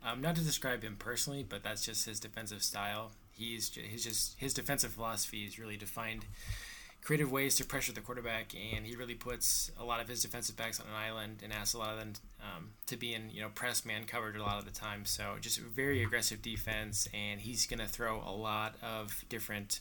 Um, 0.06 0.20
not 0.20 0.36
to 0.36 0.42
describe 0.42 0.84
him 0.84 0.98
personally, 1.00 1.46
but 1.48 1.64
that's 1.64 1.86
just 1.86 2.06
his 2.06 2.20
defensive 2.20 2.64
style. 2.64 3.12
He's 3.32 3.70
just, 3.70 3.88
he's 3.88 4.04
just 4.04 4.38
his 4.38 4.54
defensive 4.54 4.92
philosophy 4.92 5.46
is 5.46 5.58
really 5.58 5.78
defined 5.78 6.26
creative 7.02 7.32
ways 7.32 7.56
to 7.56 7.66
pressure 7.66 7.94
the 7.94 8.02
quarterback, 8.02 8.54
and 8.56 8.86
he 8.86 8.96
really 8.96 9.16
puts 9.16 9.72
a 9.80 9.84
lot 9.84 10.02
of 10.02 10.08
his 10.08 10.22
defensive 10.22 10.56
backs 10.56 10.80
on 10.80 10.88
an 10.88 10.94
island 10.94 11.40
and 11.44 11.52
asks 11.52 11.74
a 11.74 11.78
lot 11.78 11.94
of 11.94 12.00
them 12.00 12.14
um, 12.44 12.72
to 12.88 12.98
be 12.98 13.14
in 13.14 13.30
you 13.32 13.42
know 13.42 13.50
press 13.50 13.86
man 13.86 14.04
coverage 14.06 14.36
a 14.36 14.42
lot 14.42 14.60
of 14.60 14.66
the 14.66 14.72
time. 14.72 15.06
So 15.06 15.36
just 15.40 15.60
very 15.60 16.04
aggressive 16.04 16.42
defense, 16.42 17.08
and 17.14 17.42
he's 17.42 17.66
going 17.66 17.80
to 17.80 17.88
throw 17.88 18.22
a 18.26 18.32
lot 18.32 18.76
of 18.82 19.26
different. 19.30 19.80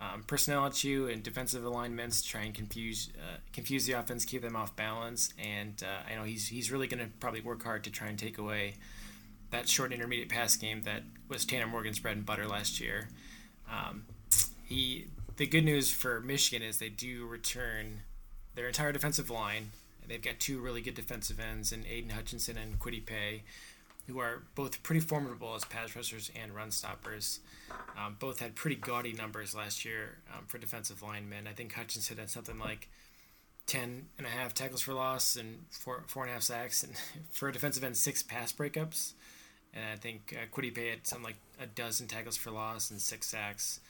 Um, 0.00 0.24
personnel 0.24 0.66
at 0.66 0.82
you 0.82 1.06
and 1.06 1.22
defensive 1.22 1.64
alignments 1.64 2.22
to 2.22 2.28
try 2.28 2.40
and 2.40 2.52
confuse 2.52 3.10
uh, 3.16 3.36
confuse 3.52 3.86
the 3.86 3.92
offense, 3.92 4.24
keep 4.24 4.42
them 4.42 4.56
off 4.56 4.74
balance, 4.74 5.32
and 5.38 5.80
uh, 5.80 6.10
I 6.10 6.16
know 6.16 6.24
he's 6.24 6.48
he's 6.48 6.72
really 6.72 6.88
going 6.88 7.04
to 7.04 7.10
probably 7.20 7.40
work 7.40 7.62
hard 7.62 7.84
to 7.84 7.90
try 7.90 8.08
and 8.08 8.18
take 8.18 8.36
away 8.36 8.74
that 9.52 9.68
short 9.68 9.92
intermediate 9.92 10.28
pass 10.28 10.56
game 10.56 10.82
that 10.82 11.02
was 11.28 11.44
Tanner 11.44 11.68
Morgan's 11.68 12.00
bread 12.00 12.16
and 12.16 12.26
butter 12.26 12.48
last 12.48 12.80
year. 12.80 13.10
Um, 13.70 14.06
he 14.64 15.06
the 15.36 15.46
good 15.46 15.64
news 15.64 15.92
for 15.92 16.20
Michigan 16.20 16.66
is 16.66 16.78
they 16.78 16.88
do 16.88 17.26
return 17.26 18.00
their 18.54 18.66
entire 18.66 18.92
defensive 18.92 19.30
line. 19.30 19.70
They've 20.08 20.22
got 20.22 20.40
two 20.40 20.60
really 20.60 20.80
good 20.80 20.94
defensive 20.94 21.40
ends 21.40 21.72
in 21.72 21.86
Aidan 21.86 22.10
Hutchinson 22.10 22.56
and 22.58 22.78
Kwity 22.78 23.04
Paye, 23.04 23.42
who 24.06 24.18
are 24.18 24.42
both 24.54 24.82
pretty 24.82 25.00
formidable 25.00 25.54
as 25.54 25.64
pass 25.64 25.94
rushers 25.94 26.30
and 26.40 26.54
run 26.54 26.70
stoppers. 26.70 27.40
Um, 27.96 28.16
both 28.18 28.40
had 28.40 28.54
pretty 28.54 28.76
gaudy 28.76 29.12
numbers 29.12 29.54
last 29.54 29.84
year 29.84 30.18
um, 30.36 30.44
for 30.46 30.58
defensive 30.58 31.02
linemen. 31.02 31.46
I 31.46 31.52
think 31.52 31.72
Hutchinson 31.72 32.18
had 32.18 32.30
something 32.30 32.58
like 32.58 32.88
10 33.66 34.06
and 34.18 34.26
a 34.26 34.30
half 34.30 34.54
tackles 34.54 34.82
for 34.82 34.92
loss 34.92 35.36
and 35.36 35.64
four, 35.70 36.02
four 36.08 36.24
and 36.24 36.30
a 36.30 36.34
half 36.34 36.42
sacks. 36.42 36.82
And 36.82 36.94
for 37.30 37.48
a 37.48 37.52
defensive 37.52 37.84
end, 37.84 37.96
six 37.96 38.22
pass 38.22 38.52
breakups. 38.52 39.12
And 39.74 39.84
I 39.92 39.96
think 39.96 40.36
uh, 40.36 40.54
Kwity 40.54 40.74
Paye 40.74 40.90
had 40.90 41.06
something 41.06 41.24
like 41.24 41.38
a 41.60 41.66
dozen 41.66 42.06
tackles 42.06 42.36
for 42.36 42.50
loss 42.50 42.90
and 42.90 43.00
six 43.00 43.26
sacks 43.28 43.80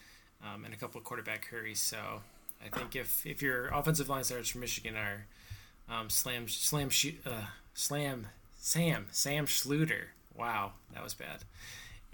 um, 0.43 0.65
and 0.65 0.73
a 0.73 0.77
couple 0.77 0.99
of 0.99 1.05
quarterback 1.05 1.47
hurries. 1.47 1.81
So 1.81 1.99
I 2.65 2.77
think 2.77 2.95
if 2.95 3.27
if 3.27 3.43
your 3.43 3.67
offensive 3.69 4.09
line 4.09 4.25
starters 4.25 4.51
from 4.51 4.61
Michigan 4.61 4.97
are 4.97 5.27
um, 5.89 6.11
Slam 6.11 6.49
Slam 6.49 6.91
uh, 7.27 7.31
Slam 7.75 8.29
Sam 8.59 9.07
Sam 9.11 9.47
Schlueter, 9.47 10.07
wow, 10.35 10.73
that 10.95 11.03
was 11.03 11.15
bad. 11.15 11.45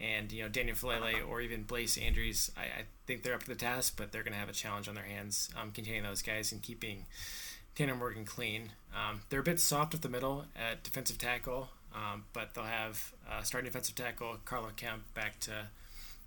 And 0.01 0.31
you 0.31 0.43
know 0.43 0.49
Daniel 0.49 0.77
Faalele 0.77 1.29
or 1.29 1.41
even 1.41 1.65
Blaise 1.65 1.97
Andries, 1.97 2.51
I, 2.57 2.63
I, 2.63 2.85
think 3.07 3.23
they're 3.23 3.35
up 3.35 3.43
to 3.43 3.49
the 3.49 3.57
task, 3.57 3.95
but 3.97 4.13
they're 4.13 4.23
going 4.23 4.33
to 4.33 4.39
have 4.39 4.49
a 4.49 4.53
challenge 4.53 4.89
on 4.89 4.95
their 4.95 5.05
hands 5.05 5.51
um, 5.61 5.73
containing 5.73 6.05
those 6.05 6.23
guys 6.23 6.53
and 6.53 6.63
keeping 6.63 7.07
Tanner 7.75 7.97
Morgan 7.97 8.25
clean. 8.25 8.71
Um, 8.95 9.23
they're 9.29 9.41
a 9.41 9.45
bit 9.45 9.59
soft 9.59 9.95
at 9.95 10.03
the 10.03 10.09
middle 10.09 10.45
at 10.55 10.85
defensive 10.85 11.19
tackle, 11.19 11.71
um, 11.95 12.25
but 12.33 12.55
they'll 12.55 12.65
have 12.65 13.13
uh, 13.31 13.43
starting 13.43 13.69
defensive 13.69 13.95
tackle 13.95 14.37
Carlo 14.45 14.71
Kemp 14.77 15.03
back 15.15 15.41
to 15.41 15.69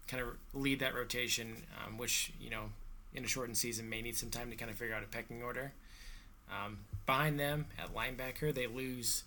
kind 0.07 0.21
of 0.21 0.29
lead 0.53 0.79
that 0.79 0.93
rotation, 0.93 1.63
um, 1.85 1.97
which 1.97 2.33
you 2.39 2.49
know 2.49 2.71
in 3.13 3.23
a 3.23 3.27
shortened 3.27 3.57
season 3.57 3.89
may 3.89 4.01
need 4.01 4.17
some 4.17 4.29
time 4.29 4.49
to 4.49 4.55
kind 4.55 4.69
of 4.69 4.77
figure 4.77 4.95
out 4.95 5.03
a 5.03 5.07
pecking 5.07 5.41
order. 5.41 5.73
Um, 6.51 6.79
behind 7.05 7.39
them 7.39 7.65
at 7.79 7.95
linebacker, 7.95 8.53
they 8.53 8.67
lose 8.67 9.23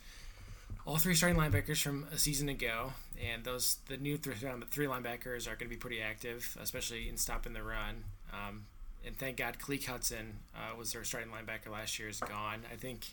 all 0.86 0.96
three 0.96 1.14
starting 1.14 1.38
linebackers 1.38 1.82
from 1.82 2.06
a 2.12 2.18
season 2.18 2.48
ago, 2.48 2.92
and 3.22 3.44
those 3.44 3.78
the 3.88 3.96
new 3.96 4.16
three, 4.16 4.34
three 4.70 4.86
linebackers 4.86 5.46
are 5.46 5.56
going 5.56 5.68
to 5.68 5.68
be 5.68 5.76
pretty 5.76 6.00
active, 6.00 6.56
especially 6.60 7.08
in 7.08 7.16
stopping 7.16 7.54
the 7.54 7.62
run. 7.62 8.04
Um, 8.32 8.66
and 9.06 9.16
thank 9.16 9.36
God, 9.36 9.58
Khaleke 9.58 9.86
Hudson 9.86 10.34
uh, 10.54 10.76
was 10.76 10.92
their 10.92 11.04
starting 11.04 11.30
linebacker 11.30 11.70
last 11.70 11.98
year 11.98 12.08
is 12.08 12.20
gone. 12.20 12.60
I 12.72 12.76
think 12.76 13.08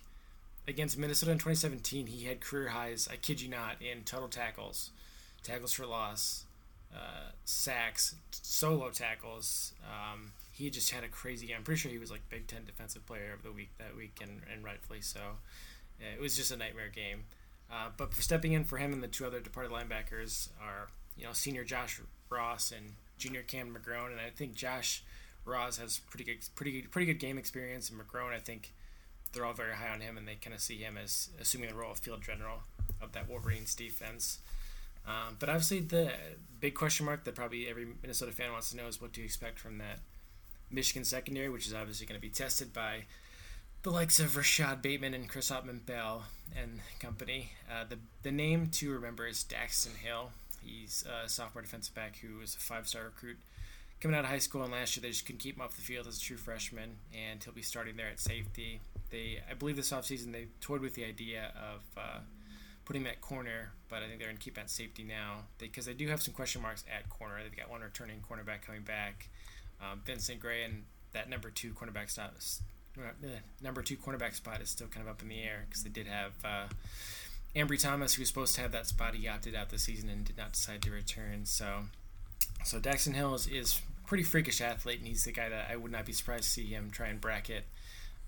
against 0.67 0.97
Minnesota 0.97 1.31
in 1.31 1.37
2017, 1.37 2.07
he 2.07 2.25
had 2.25 2.41
career 2.41 2.69
highs. 2.69 3.07
I 3.11 3.15
kid 3.17 3.41
you 3.41 3.49
not, 3.49 3.81
in 3.81 4.03
total 4.03 4.27
tackles, 4.27 4.91
tackles 5.43 5.73
for 5.73 5.85
loss, 5.85 6.45
uh, 6.95 7.31
sacks, 7.45 8.15
solo 8.31 8.89
tackles. 8.89 9.73
Um, 9.85 10.31
he 10.61 10.69
just 10.69 10.91
had 10.91 11.03
a 11.03 11.07
crazy 11.07 11.47
game. 11.47 11.57
I'm 11.57 11.63
pretty 11.63 11.79
sure 11.79 11.91
he 11.91 11.97
was 11.97 12.11
like 12.11 12.21
Big 12.29 12.47
Ten 12.47 12.65
Defensive 12.65 13.05
Player 13.05 13.33
of 13.33 13.41
the 13.41 13.51
Week 13.51 13.71
that 13.79 13.95
week, 13.95 14.19
and, 14.21 14.41
and 14.51 14.63
rightfully 14.63 15.01
so. 15.01 15.19
It 15.99 16.21
was 16.21 16.35
just 16.35 16.51
a 16.51 16.57
nightmare 16.57 16.91
game. 16.93 17.23
Uh, 17.71 17.89
but 17.97 18.13
for 18.13 18.21
stepping 18.21 18.53
in 18.53 18.63
for 18.63 18.77
him 18.77 18.93
and 18.93 19.01
the 19.01 19.07
two 19.07 19.25
other 19.25 19.39
departed 19.39 19.71
linebackers 19.71 20.49
are, 20.61 20.89
you 21.17 21.23
know, 21.23 21.33
senior 21.33 21.63
Josh 21.63 21.99
Ross 22.29 22.71
and 22.71 22.93
junior 23.17 23.41
Cam 23.41 23.75
McGrone, 23.75 24.11
and 24.11 24.19
I 24.19 24.29
think 24.29 24.53
Josh 24.53 25.03
Ross 25.45 25.77
has 25.77 25.99
pretty 25.99 26.25
good, 26.25 26.37
pretty 26.55 26.83
pretty 26.83 27.05
good 27.05 27.19
game 27.19 27.37
experience, 27.37 27.89
and 27.89 27.99
McGrone, 27.99 28.33
I 28.33 28.39
think 28.39 28.73
they're 29.33 29.45
all 29.45 29.53
very 29.53 29.73
high 29.73 29.89
on 29.89 30.01
him, 30.01 30.17
and 30.17 30.27
they 30.27 30.35
kind 30.35 30.53
of 30.53 30.61
see 30.61 30.77
him 30.77 30.97
as 30.97 31.29
assuming 31.39 31.69
the 31.69 31.75
role 31.75 31.91
of 31.91 31.99
field 31.99 32.21
general 32.21 32.59
of 33.01 33.13
that 33.13 33.29
Wolverines 33.29 33.73
defense. 33.73 34.39
Um, 35.07 35.37
but 35.39 35.49
obviously, 35.49 35.79
the 35.79 36.11
big 36.59 36.75
question 36.75 37.05
mark 37.05 37.23
that 37.23 37.33
probably 37.33 37.67
every 37.67 37.87
Minnesota 38.01 38.31
fan 38.31 38.51
wants 38.51 38.69
to 38.71 38.77
know 38.77 38.87
is 38.87 39.01
what 39.01 39.13
do 39.13 39.21
you 39.21 39.25
expect 39.25 39.57
from 39.57 39.79
that 39.79 39.99
Michigan 40.71 41.03
secondary, 41.03 41.49
which 41.49 41.67
is 41.67 41.73
obviously 41.73 42.05
going 42.05 42.19
to 42.19 42.21
be 42.21 42.29
tested 42.29 42.73
by 42.73 43.03
the 43.83 43.89
likes 43.89 44.19
of 44.19 44.31
Rashad 44.31 44.81
Bateman 44.81 45.13
and 45.13 45.27
Chris 45.27 45.49
Autman-Bell 45.49 46.23
and 46.55 46.79
company. 46.99 47.51
Uh, 47.69 47.83
the 47.87 47.97
the 48.23 48.31
name 48.31 48.67
to 48.73 48.91
remember 48.91 49.27
is 49.27 49.43
Daxton 49.43 49.97
Hill. 49.97 50.31
He's 50.63 51.03
a 51.07 51.27
sophomore 51.27 51.63
defensive 51.63 51.95
back 51.95 52.17
who 52.17 52.37
was 52.37 52.55
a 52.55 52.59
five 52.59 52.87
star 52.87 53.05
recruit 53.05 53.37
coming 53.99 54.17
out 54.17 54.23
of 54.23 54.29
high 54.29 54.39
school, 54.39 54.63
and 54.63 54.71
last 54.71 54.95
year 54.95 55.01
they 55.01 55.09
just 55.09 55.25
couldn't 55.25 55.39
keep 55.39 55.55
him 55.55 55.61
off 55.61 55.75
the 55.75 55.81
field 55.81 56.07
as 56.07 56.17
a 56.17 56.21
true 56.21 56.37
freshman, 56.37 56.97
and 57.13 57.43
he'll 57.43 57.53
be 57.53 57.61
starting 57.61 57.95
there 57.95 58.07
at 58.07 58.19
safety. 58.19 58.79
They, 59.11 59.39
I 59.49 59.53
believe, 59.53 59.75
this 59.75 59.91
offseason 59.91 60.31
they 60.31 60.47
toyed 60.59 60.81
with 60.81 60.95
the 60.95 61.05
idea 61.05 61.51
of 61.55 61.81
uh, 61.97 62.19
putting 62.85 63.03
that 63.03 63.21
corner, 63.21 63.71
but 63.89 63.97
I 63.97 64.07
think 64.07 64.17
they're 64.19 64.27
going 64.27 64.37
to 64.37 64.43
keep 64.43 64.57
him 64.57 64.63
at 64.63 64.69
safety 64.69 65.03
now 65.03 65.43
because 65.59 65.85
they, 65.85 65.93
they, 65.93 66.05
do 66.05 66.09
have 66.09 66.21
some 66.21 66.33
question 66.33 66.61
marks 66.61 66.83
at 66.93 67.09
corner. 67.09 67.35
They've 67.43 67.55
got 67.55 67.69
one 67.69 67.81
returning 67.81 68.21
cornerback 68.29 68.63
coming 68.65 68.81
back, 68.81 69.29
um, 69.81 70.01
Vincent 70.05 70.39
Gray, 70.39 70.63
and 70.63 70.83
that 71.13 71.29
number 71.29 71.49
two 71.49 71.73
cornerback 71.73 72.09
spot, 72.09 72.33
uh, 72.97 73.27
number 73.61 73.81
two 73.81 73.97
cornerback 73.97 74.35
spot 74.35 74.61
is 74.61 74.69
still 74.69 74.87
kind 74.87 75.05
of 75.05 75.11
up 75.11 75.21
in 75.21 75.29
the 75.29 75.41
air 75.41 75.65
because 75.67 75.83
they 75.83 75.89
did 75.89 76.07
have. 76.07 76.33
Uh, 76.43 76.67
Ambry 77.55 77.81
Thomas, 77.81 78.13
who 78.13 78.21
was 78.21 78.29
supposed 78.29 78.55
to 78.55 78.61
have 78.61 78.71
that 78.71 78.87
spot, 78.87 79.13
he 79.13 79.27
opted 79.27 79.55
out 79.55 79.69
this 79.69 79.83
season 79.83 80.07
and 80.09 80.23
did 80.23 80.37
not 80.37 80.53
decide 80.53 80.81
to 80.83 80.91
return. 80.91 81.45
So, 81.45 81.81
so 82.63 82.79
Daxton 82.79 83.13
Hill 83.13 83.35
is, 83.35 83.45
is 83.47 83.81
pretty 84.07 84.23
freakish 84.23 84.61
athlete, 84.61 84.99
and 84.99 85.07
he's 85.07 85.25
the 85.25 85.33
guy 85.33 85.49
that 85.49 85.67
I 85.69 85.75
would 85.75 85.91
not 85.91 86.05
be 86.05 86.13
surprised 86.13 86.45
to 86.45 86.49
see 86.49 86.65
him 86.67 86.89
try 86.91 87.07
and 87.07 87.19
bracket 87.19 87.65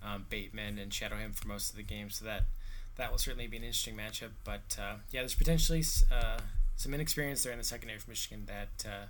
um, 0.03 0.25
Bateman 0.29 0.77
and 0.77 0.93
shadow 0.93 1.15
him 1.15 1.31
for 1.31 1.47
most 1.47 1.69
of 1.69 1.77
the 1.77 1.83
game. 1.83 2.09
So 2.09 2.25
that 2.25 2.43
that 2.95 3.11
will 3.11 3.17
certainly 3.17 3.47
be 3.47 3.57
an 3.57 3.63
interesting 3.63 3.95
matchup. 3.95 4.31
But 4.43 4.77
uh, 4.79 4.95
yeah, 5.11 5.21
there's 5.21 5.35
potentially 5.35 5.83
uh, 6.11 6.39
some 6.75 6.93
inexperience 6.93 7.43
there 7.43 7.53
in 7.53 7.57
the 7.57 7.63
secondary 7.63 7.99
for 7.99 8.09
Michigan 8.09 8.45
that 8.47 8.85
uh, 8.87 9.05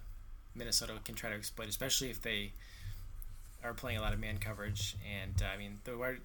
Minnesota 0.56 0.94
can 1.04 1.16
try 1.16 1.30
to 1.30 1.36
exploit, 1.36 1.68
especially 1.68 2.10
if 2.10 2.22
they 2.22 2.52
are 3.64 3.74
playing 3.74 3.98
a 3.98 4.02
lot 4.02 4.14
of 4.14 4.20
man 4.20 4.38
coverage. 4.38 4.96
And 5.22 5.42
uh, 5.42 5.46
I 5.54 5.58
mean, 5.58 5.80
the 5.84 6.18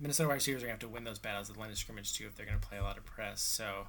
Minnesota 0.00 0.28
wide 0.28 0.34
receivers 0.34 0.62
are 0.62 0.66
going 0.66 0.78
to 0.78 0.84
have 0.84 0.90
to 0.90 0.94
win 0.94 1.04
those 1.04 1.18
battles 1.18 1.48
at 1.48 1.54
the 1.54 1.60
line 1.60 1.70
of 1.70 1.78
scrimmage 1.78 2.12
too 2.14 2.26
if 2.26 2.36
they're 2.36 2.46
going 2.46 2.58
to 2.58 2.66
play 2.66 2.78
a 2.78 2.82
lot 2.82 2.96
of 2.96 3.04
press. 3.04 3.40
So. 3.42 3.86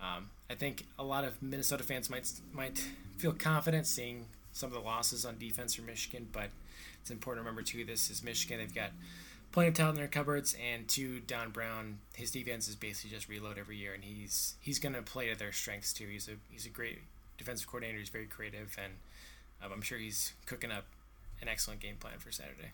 Um, 0.00 0.30
I 0.48 0.54
think 0.54 0.86
a 0.98 1.04
lot 1.04 1.24
of 1.24 1.42
Minnesota 1.42 1.82
fans 1.82 2.08
might 2.08 2.30
might 2.52 2.78
feel 3.16 3.32
confident 3.32 3.86
seeing 3.86 4.26
some 4.52 4.68
of 4.68 4.74
the 4.74 4.80
losses 4.80 5.24
on 5.24 5.38
defense 5.38 5.74
for 5.74 5.82
Michigan, 5.82 6.28
but 6.32 6.50
it's 7.00 7.10
important 7.10 7.44
to 7.44 7.48
remember 7.48 7.62
too. 7.62 7.84
This 7.84 8.10
is 8.10 8.22
Michigan; 8.22 8.58
they've 8.58 8.74
got 8.74 8.90
plenty 9.52 9.68
of 9.68 9.74
talent 9.74 9.96
in 9.96 10.02
their 10.02 10.08
cupboards, 10.08 10.56
and 10.72 10.86
to 10.88 11.20
Don 11.20 11.50
Brown, 11.50 11.98
his 12.14 12.30
defense 12.30 12.68
is 12.68 12.76
basically 12.76 13.10
just 13.10 13.28
reload 13.28 13.58
every 13.58 13.76
year, 13.76 13.92
and 13.94 14.04
he's 14.04 14.54
he's 14.60 14.78
going 14.78 14.94
to 14.94 15.02
play 15.02 15.28
to 15.30 15.38
their 15.38 15.52
strengths 15.52 15.92
too. 15.92 16.06
He's 16.06 16.28
a 16.28 16.32
he's 16.50 16.66
a 16.66 16.70
great 16.70 17.00
defensive 17.36 17.66
coordinator. 17.66 17.98
He's 17.98 18.08
very 18.08 18.26
creative, 18.26 18.76
and 18.82 18.94
um, 19.62 19.72
I'm 19.72 19.82
sure 19.82 19.98
he's 19.98 20.34
cooking 20.46 20.70
up 20.70 20.84
an 21.40 21.48
excellent 21.48 21.80
game 21.80 21.96
plan 21.96 22.18
for 22.18 22.30
Saturday. 22.30 22.72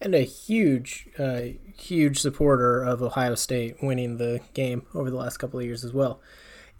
And 0.00 0.14
a 0.14 0.20
huge, 0.20 1.08
uh, 1.18 1.40
huge 1.76 2.20
supporter 2.20 2.82
of 2.82 3.02
Ohio 3.02 3.34
State 3.34 3.82
winning 3.82 4.18
the 4.18 4.40
game 4.54 4.86
over 4.94 5.10
the 5.10 5.16
last 5.16 5.38
couple 5.38 5.58
of 5.58 5.66
years 5.66 5.84
as 5.84 5.92
well. 5.92 6.20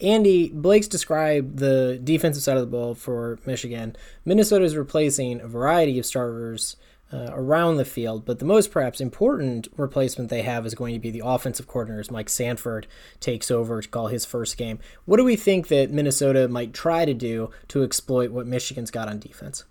Andy, 0.00 0.50
Blake's 0.50 0.86
described 0.86 1.58
the 1.58 2.00
defensive 2.02 2.44
side 2.44 2.56
of 2.56 2.60
the 2.60 2.70
ball 2.70 2.94
for 2.94 3.40
Michigan. 3.44 3.96
Minnesota 4.24 4.64
is 4.64 4.76
replacing 4.76 5.40
a 5.40 5.48
variety 5.48 5.98
of 5.98 6.06
starters 6.06 6.76
uh, 7.12 7.30
around 7.32 7.76
the 7.76 7.84
field, 7.84 8.24
but 8.24 8.38
the 8.38 8.44
most 8.44 8.70
perhaps 8.70 9.00
important 9.00 9.68
replacement 9.76 10.30
they 10.30 10.42
have 10.42 10.66
is 10.66 10.74
going 10.74 10.94
to 10.94 11.00
be 11.00 11.10
the 11.10 11.22
offensive 11.24 11.66
coordinator 11.66 12.00
as 12.00 12.10
Mike 12.10 12.28
Sanford 12.28 12.86
takes 13.20 13.50
over 13.50 13.80
to 13.80 13.88
call 13.88 14.08
his 14.08 14.24
first 14.24 14.56
game. 14.56 14.78
What 15.06 15.16
do 15.16 15.24
we 15.24 15.36
think 15.36 15.68
that 15.68 15.90
Minnesota 15.90 16.48
might 16.48 16.74
try 16.74 17.04
to 17.04 17.14
do 17.14 17.50
to 17.68 17.82
exploit 17.82 18.30
what 18.30 18.46
Michigan's 18.46 18.90
got 18.90 19.08
on 19.08 19.18
defense? 19.18 19.64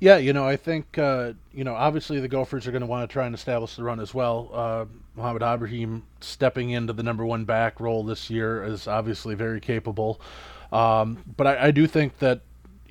Yeah, 0.00 0.18
you 0.18 0.32
know, 0.32 0.46
I 0.46 0.56
think 0.56 0.98
uh, 0.98 1.32
you 1.52 1.64
know 1.64 1.74
obviously 1.74 2.20
the 2.20 2.28
Gophers 2.28 2.66
are 2.66 2.72
going 2.72 2.82
to 2.82 2.86
want 2.86 3.08
to 3.08 3.12
try 3.12 3.26
and 3.26 3.34
establish 3.34 3.76
the 3.76 3.84
run 3.84 4.00
as 4.00 4.12
well. 4.12 4.50
Uh, 4.52 4.84
Mohamed 5.16 5.42
Ibrahim 5.42 6.02
stepping 6.20 6.70
into 6.70 6.92
the 6.92 7.02
number 7.02 7.24
one 7.24 7.44
back 7.44 7.80
role 7.80 8.02
this 8.02 8.28
year 8.28 8.64
is 8.64 8.86
obviously 8.88 9.34
very 9.34 9.60
capable, 9.60 10.20
um, 10.72 11.22
but 11.36 11.46
I, 11.46 11.68
I, 11.68 11.70
do 11.70 11.86
think 11.86 12.18
that 12.18 12.40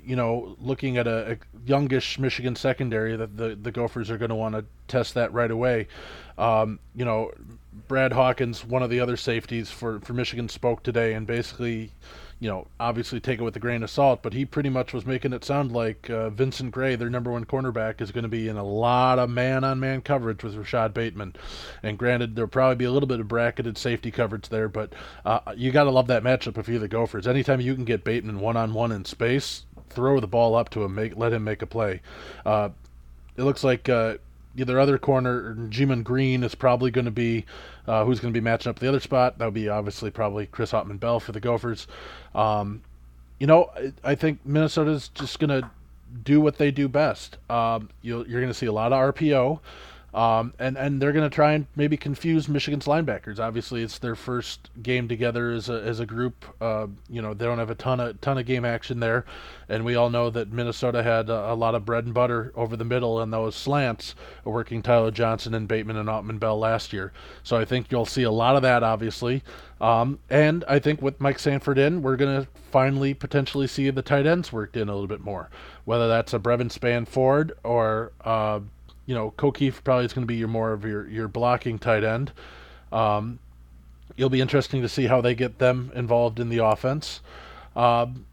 you 0.06 0.16
know 0.16 0.56
looking 0.60 0.98
at 0.98 1.08
a, 1.08 1.34
a 1.34 1.38
youngish 1.66 2.20
Michigan 2.20 2.56
secondary 2.56 3.16
that 3.16 3.38
the 3.38 3.56
the 3.56 3.72
Gophers 3.72 4.10
are 4.10 4.18
going 4.18 4.30
to 4.30 4.36
want 4.36 4.56
to 4.56 4.66
test 4.88 5.14
that 5.14 5.34
right 5.34 5.52
away. 5.52 5.88
Um, 6.38 6.80
you 6.96 7.06
know, 7.06 7.32
Brad 7.88 8.14
Hawkins, 8.14 8.66
one 8.66 8.84
of 8.84 8.90
the 8.90 9.00
other 9.00 9.18
safeties 9.18 9.72
for 9.72 10.00
for 10.00 10.14
Michigan, 10.14 10.50
spoke 10.50 10.84
today 10.84 11.14
and 11.14 11.26
basically 11.28 11.92
you 12.44 12.50
know, 12.50 12.68
obviously 12.78 13.22
take 13.22 13.40
it 13.40 13.44
with 13.44 13.56
a 13.56 13.60
grain 13.60 13.84
of 13.84 13.90
salt, 13.90 14.22
but 14.22 14.34
he 14.34 14.44
pretty 14.44 14.68
much 14.68 14.92
was 14.92 15.06
making 15.06 15.32
it 15.32 15.46
sound 15.46 15.72
like 15.72 16.10
uh, 16.10 16.30
Vincent 16.30 16.74
Gray, 16.74 16.98
their 16.98 17.10
number 17.10 17.32
one 17.32 17.46
cornerback, 17.46 18.02
is 18.02 18.12
going 18.12 18.24
to 18.24 18.30
be 18.30 18.50
in 18.50 18.58
a 18.58 18.66
lot 18.66 19.18
of 19.18 19.30
man 19.30 19.64
on 19.64 19.80
man 19.80 20.02
coverage 20.02 20.44
with 20.44 20.54
Rashad 20.54 20.94
Bateman. 20.94 21.38
And 21.84 21.98
granted, 21.98 22.36
there'll 22.36 22.50
probably 22.50 22.76
be 22.76 22.84
a 22.84 22.92
little 22.92 23.08
bit 23.08 23.22
of 23.22 23.30
bracketed 23.30 23.78
safety 23.78 24.12
coverage 24.12 24.50
there, 24.50 24.68
but 24.68 24.92
uh, 25.24 25.40
you 25.56 25.72
got 25.72 25.86
to 25.86 25.90
love 25.90 26.08
that 26.08 26.22
matchup 26.22 26.58
if 26.58 26.68
you're 26.68 26.80
the 26.80 26.90
Gophers. 26.90 27.28
Anytime 27.28 27.62
you 27.62 27.76
can 27.76 27.86
get 27.86 28.04
Bateman 28.04 28.42
one 28.42 28.58
on 28.58 28.74
one 28.74 28.92
in 28.92 29.06
space, 29.06 29.64
throw 29.90 30.20
the 30.20 30.28
ball 30.28 30.54
up 30.54 30.68
to 30.72 30.84
him, 30.84 30.96
make 30.96 31.16
let 31.16 31.32
him 31.32 31.46
make 31.46 31.62
a 31.62 31.66
play. 31.66 32.02
Uh, 32.46 32.72
it 33.38 33.44
looks 33.44 33.64
like 33.64 33.88
uh, 33.88 34.18
their 34.56 34.80
other 34.80 34.98
corner, 34.98 35.56
Gemon 35.70 36.04
Green, 36.04 36.44
is 36.44 36.56
probably 36.56 36.92
going 36.92 37.06
to 37.06 37.12
be 37.12 37.46
uh, 37.88 38.06
who's 38.06 38.20
going 38.20 38.34
to 38.34 38.40
be 38.40 38.44
matching 38.44 38.70
up 38.70 38.80
the 38.80 38.88
other 38.88 39.00
spot. 39.00 39.38
That 39.38 39.46
would 39.46 39.54
be 39.54 39.70
obviously 39.70 40.12
probably 40.12 40.46
Chris 40.46 40.72
Autman-Bell 40.72 41.20
for 41.20 41.32
the 41.32 41.40
Gophers. 41.40 41.88
Um, 42.36 42.84
you 43.40 43.48
know, 43.48 43.72
I, 43.76 44.12
I 44.12 44.16
think 44.16 44.46
Minnesota's 44.46 45.10
just 45.10 45.40
going 45.40 45.50
to 45.50 45.70
do 46.24 46.40
what 46.40 46.58
they 46.58 46.72
do 46.72 46.88
best. 46.88 47.38
Um, 47.50 47.90
you 48.02 48.22
are 48.22 48.26
going 48.26 48.48
to 48.48 48.54
see 48.54 48.68
a 48.68 48.72
lot 48.72 48.94
of 48.94 49.16
RPO. 49.16 49.60
Um, 50.14 50.54
and 50.60 50.78
and 50.78 51.02
they're 51.02 51.12
going 51.12 51.28
to 51.28 51.34
try 51.34 51.54
and 51.54 51.66
maybe 51.76 51.98
confuse 51.98 52.48
Michigan's 52.48 52.86
linebackers. 52.86 53.40
Obviously, 53.40 53.82
it's 53.82 53.98
their 53.98 54.16
first 54.16 54.70
game 54.84 55.08
together 55.08 55.52
as 55.52 55.70
a 55.70 55.82
as 55.82 56.00
a 56.00 56.06
group. 56.06 56.46
Uh, 56.62 56.88
you 57.10 57.22
know, 57.22 57.34
they 57.34 57.46
don't 57.46 57.58
have 57.58 57.72
a 57.72 57.76
ton 57.76 58.00
of 58.00 58.22
ton 58.22 58.38
of 58.38 58.46
game 58.46 58.64
action 58.64 59.00
there, 59.00 59.26
and 59.70 59.84
we 59.84 59.96
all 59.96 60.12
know 60.12 60.30
that 60.30 60.52
Minnesota 60.52 61.02
had 61.02 61.30
a, 61.30 61.54
a 61.54 61.56
lot 61.56 61.74
of 61.74 61.84
bread 61.84 62.06
and 62.06 62.14
butter 62.14 62.52
over 62.56 62.78
the 62.78 62.86
middle 62.86 63.22
and 63.22 63.34
those 63.34 63.56
slants, 63.56 64.14
working 64.44 64.84
Tyler 64.84 65.10
Johnson 65.10 65.56
and 65.56 65.68
Bateman 65.68 65.98
and 65.98 66.08
Autman-Bell 66.08 66.60
last 66.60 66.94
year. 66.94 67.12
So 67.42 67.58
I 67.58 67.66
think 67.66 67.92
you'll 67.92 68.06
see 68.06 68.24
a 68.24 68.32
lot 68.32 68.56
of 68.56 68.62
that, 68.62 68.84
obviously. 68.84 69.42
Um, 69.82 70.20
and 70.30 70.64
I 70.68 70.78
think 70.80 71.02
with 71.02 71.20
Mike 71.20 71.40
Sanford 71.40 71.78
in, 71.78 72.04
we're 72.04 72.16
going 72.16 72.44
to 72.44 72.48
finally 72.72 73.14
potentially 73.14 73.68
see 73.68 73.90
the 73.90 74.02
tight 74.02 74.26
ends 74.26 74.54
worked 74.54 74.78
in 74.78 74.88
a 74.90 74.94
little 74.94 75.08
bit 75.08 75.22
more, 75.22 75.50
whether 75.86 76.08
that's 76.08 76.34
a 76.34 76.40
Brevyn 76.40 76.70
Spann-Ford 76.70 77.54
or 77.64 78.14
uh, 78.24 78.60
you 79.06 79.16
know, 79.16 79.32
Ko 79.32 79.52
Kieft 79.52 79.84
probably 79.84 80.06
is 80.06 80.14
going 80.14 80.24
to 80.24 80.32
be 80.32 80.38
your 80.38 80.48
more 80.48 80.72
of 80.74 80.86
your 80.86 81.08
your 81.08 81.28
blocking 81.28 81.80
tight 81.80 82.04
end. 82.04 82.32
Um, 82.92 83.40
It'll 84.16 84.30
be 84.30 84.42
interesting 84.42 84.82
to 84.82 84.90
see 84.90 85.08
how 85.08 85.22
they 85.22 85.34
get 85.34 85.58
them 85.58 85.92
involved 85.96 86.40
in 86.40 86.50
the 86.50 86.60
offense. 86.60 87.22
Um, 87.76 88.26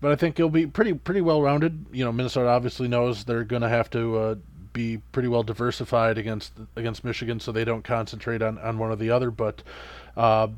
but 0.00 0.10
I 0.10 0.16
think 0.16 0.40
it'll 0.40 0.50
be 0.50 0.66
pretty 0.66 0.94
pretty 0.94 1.20
well 1.20 1.40
rounded. 1.42 1.84
You 1.92 2.04
know, 2.04 2.12
Minnesota 2.12 2.48
obviously 2.48 2.88
knows 2.88 3.24
they're 3.24 3.44
going 3.44 3.62
to 3.62 3.68
have 3.68 3.90
to 3.90 4.18
uh, 4.18 4.34
be 4.72 4.98
pretty 5.12 5.28
well 5.28 5.42
diversified 5.42 6.18
against 6.18 6.52
against 6.74 7.04
Michigan, 7.04 7.38
so 7.38 7.52
they 7.52 7.64
don't 7.64 7.84
concentrate 7.84 8.42
on, 8.42 8.58
on 8.58 8.78
one 8.78 8.90
or 8.90 8.96
the 8.96 9.10
other. 9.10 9.30
But 9.30 9.62
uh, 10.16 10.48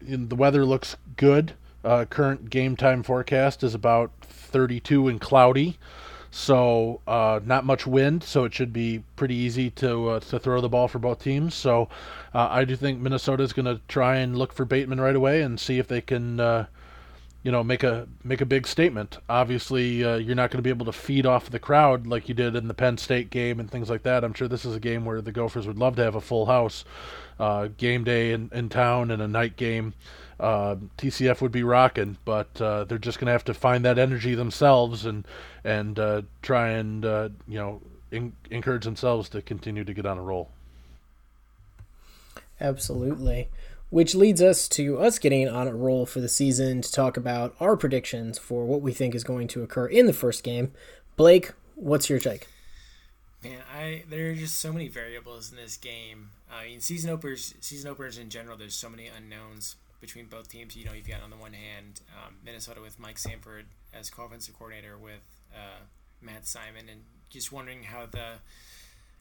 the 0.00 0.34
weather 0.34 0.64
looks 0.64 0.96
good. 1.16 1.52
Uh, 1.84 2.06
current 2.06 2.48
game 2.48 2.76
time 2.76 3.02
forecast 3.02 3.62
is 3.62 3.74
about 3.74 4.10
32 4.22 5.06
and 5.06 5.20
cloudy, 5.20 5.78
so 6.34 7.00
uh, 7.06 7.38
not 7.44 7.64
much 7.64 7.86
wind. 7.86 8.24
So 8.24 8.42
it 8.44 8.52
should 8.52 8.72
be 8.72 9.04
pretty 9.14 9.36
easy 9.36 9.70
to 9.70 10.08
uh, 10.08 10.20
to 10.20 10.40
throw 10.40 10.60
the 10.60 10.68
ball 10.68 10.88
for 10.88 10.98
both 10.98 11.22
teams. 11.22 11.54
So 11.54 11.88
uh, 12.34 12.48
I 12.50 12.64
do 12.64 12.74
think 12.74 13.00
Minnesota 13.00 13.44
is 13.44 13.52
going 13.52 13.66
to 13.66 13.80
try 13.86 14.16
and 14.16 14.36
look 14.36 14.52
for 14.52 14.64
Bateman 14.64 15.00
right 15.00 15.14
away 15.14 15.42
and 15.42 15.60
see 15.60 15.78
if 15.78 15.86
they 15.86 16.00
can 16.00 16.40
uh, 16.40 16.66
you 17.44 17.52
know 17.52 17.62
make 17.62 17.84
a 17.84 18.08
make 18.24 18.40
a 18.40 18.46
big 18.46 18.66
statement. 18.66 19.18
Obviously, 19.28 20.02
uh, 20.02 20.16
you're 20.16 20.34
not 20.34 20.50
going 20.50 20.58
to 20.58 20.62
be 20.62 20.70
able 20.70 20.86
to 20.86 20.92
feed 20.92 21.24
off 21.24 21.50
the 21.50 21.60
crowd 21.60 22.08
like 22.08 22.28
you 22.28 22.34
did 22.34 22.56
in 22.56 22.66
the 22.66 22.74
Penn 22.74 22.98
State 22.98 23.30
game 23.30 23.60
and 23.60 23.70
things 23.70 23.88
like 23.88 24.02
that. 24.02 24.24
I'm 24.24 24.34
sure 24.34 24.48
this 24.48 24.64
is 24.64 24.74
a 24.74 24.80
game 24.80 25.04
where 25.04 25.20
the 25.20 25.32
Gophers 25.32 25.68
would 25.68 25.78
love 25.78 25.94
to 25.96 26.02
have 26.02 26.16
a 26.16 26.20
full 26.20 26.46
house, 26.46 26.84
uh, 27.38 27.68
game 27.76 28.02
day 28.02 28.32
in, 28.32 28.50
in 28.52 28.68
town 28.68 29.12
and 29.12 29.22
a 29.22 29.28
night 29.28 29.56
game. 29.56 29.94
Uh, 30.38 30.76
TCF 30.98 31.40
would 31.40 31.52
be 31.52 31.62
rocking, 31.62 32.16
but 32.24 32.60
uh, 32.60 32.84
they're 32.84 32.98
just 32.98 33.18
going 33.18 33.26
to 33.26 33.32
have 33.32 33.44
to 33.44 33.54
find 33.54 33.84
that 33.84 33.98
energy 33.98 34.34
themselves 34.34 35.06
and 35.06 35.26
and 35.64 35.98
uh, 35.98 36.22
try 36.42 36.70
and 36.70 37.04
uh, 37.04 37.28
you 37.46 37.58
know 37.58 37.80
in, 38.10 38.32
encourage 38.50 38.84
themselves 38.84 39.28
to 39.30 39.42
continue 39.42 39.84
to 39.84 39.94
get 39.94 40.06
on 40.06 40.18
a 40.18 40.22
roll. 40.22 40.50
Absolutely 42.60 43.48
which 43.94 44.12
leads 44.12 44.42
us 44.42 44.66
to 44.66 44.98
us 44.98 45.20
getting 45.20 45.48
on 45.48 45.68
a 45.68 45.72
roll 45.72 46.04
for 46.04 46.20
the 46.20 46.28
season 46.28 46.82
to 46.82 46.90
talk 46.90 47.16
about 47.16 47.54
our 47.60 47.76
predictions 47.76 48.40
for 48.40 48.64
what 48.66 48.82
we 48.82 48.92
think 48.92 49.14
is 49.14 49.22
going 49.22 49.46
to 49.46 49.62
occur 49.62 49.86
in 49.86 50.06
the 50.06 50.12
first 50.12 50.42
game. 50.42 50.72
Blake, 51.16 51.52
what's 51.76 52.10
your 52.10 52.18
take? 52.18 52.48
Man, 53.44 53.60
I 53.72 54.02
there 54.10 54.30
are 54.30 54.34
just 54.34 54.58
so 54.58 54.72
many 54.72 54.88
variables 54.88 55.52
in 55.52 55.56
this 55.56 55.76
game. 55.76 56.30
I 56.52 56.66
mean, 56.66 56.80
season 56.80 57.08
openers, 57.08 57.54
season 57.60 57.88
openers 57.88 58.18
in 58.18 58.30
general, 58.30 58.56
there's 58.56 58.74
so 58.74 58.88
many 58.88 59.06
unknowns 59.06 59.76
between 60.04 60.26
both 60.26 60.50
teams. 60.50 60.76
You 60.76 60.84
know, 60.84 60.92
you've 60.92 61.08
got 61.08 61.22
on 61.22 61.30
the 61.30 61.36
one 61.36 61.54
hand 61.54 62.02
um, 62.22 62.34
Minnesota 62.44 62.80
with 62.82 63.00
Mike 63.00 63.18
Sanford 63.18 63.64
as 63.98 64.10
co-offensive 64.10 64.54
coordinator 64.54 64.98
with 64.98 65.24
uh, 65.54 65.80
Matt 66.20 66.46
Simon, 66.46 66.88
and 66.90 67.00
just 67.30 67.50
wondering 67.50 67.84
how 67.84 68.06
the 68.06 68.34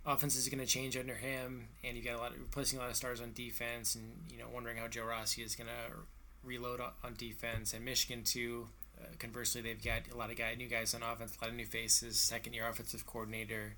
offense 0.06 0.36
is 0.36 0.50
going 0.50 0.60
to 0.60 0.66
change 0.66 0.98
under 0.98 1.16
him, 1.16 1.68
and 1.84 1.96
you've 1.96 2.06
got 2.06 2.16
a 2.16 2.18
lot 2.18 2.32
of 2.32 2.40
replacing 2.40 2.80
a 2.80 2.82
lot 2.82 2.92
of 2.92 2.98
stars 2.98 3.22
on 3.22 3.32
defense, 3.34 3.96
and 3.96 4.04
you 4.30 4.38
know 4.38 4.46
wondering 4.54 4.78
how 4.78 4.88
Joe 4.88 5.06
Rossi 5.06 5.42
is 5.42 5.56
going 5.56 5.70
to 5.70 5.96
reload 6.44 6.82
on 6.82 7.14
defense, 7.18 7.74
and 7.74 7.86
Michigan 7.86 8.24
too. 8.24 8.68
Uh, 9.02 9.06
conversely, 9.18 9.60
they've 9.62 9.84
got 9.84 10.02
a 10.14 10.18
lot 10.18 10.30
of 10.30 10.38
guy, 10.38 10.54
new 10.56 10.68
guys 10.68 10.94
on 10.94 11.02
offense, 11.02 11.36
a 11.42 11.44
lot 11.44 11.50
of 11.50 11.56
new 11.56 11.66
faces, 11.66 12.20
second 12.20 12.54
year 12.54 12.68
offensive 12.68 13.06
coordinator. 13.06 13.76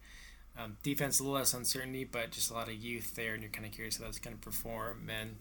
Um, 0.58 0.78
defense 0.84 1.20
a 1.20 1.24
little 1.24 1.38
less 1.38 1.54
uncertainty, 1.54 2.04
but 2.04 2.32
just 2.32 2.50
a 2.50 2.54
lot 2.54 2.68
of 2.68 2.74
youth 2.74 3.16
there, 3.16 3.34
and 3.34 3.44
you're 3.44 3.52
kind 3.52 3.66
of 3.66 3.72
curious 3.72 3.98
how 3.98 4.06
that's 4.06 4.20
going 4.20 4.36
to 4.36 4.42
perform. 4.42 5.10
And 5.10 5.36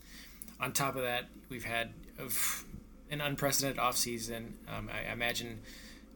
on 0.61 0.73
top 0.73 0.97
of 0.97 1.03
that, 1.03 1.27
we've 1.49 1.65
had 1.65 1.91
an 3.11 3.21
unprecedented 3.21 3.81
offseason. 3.81 4.53
Um, 4.69 4.91
I, 4.93 5.11
I 5.11 5.13
imagine 5.13 5.61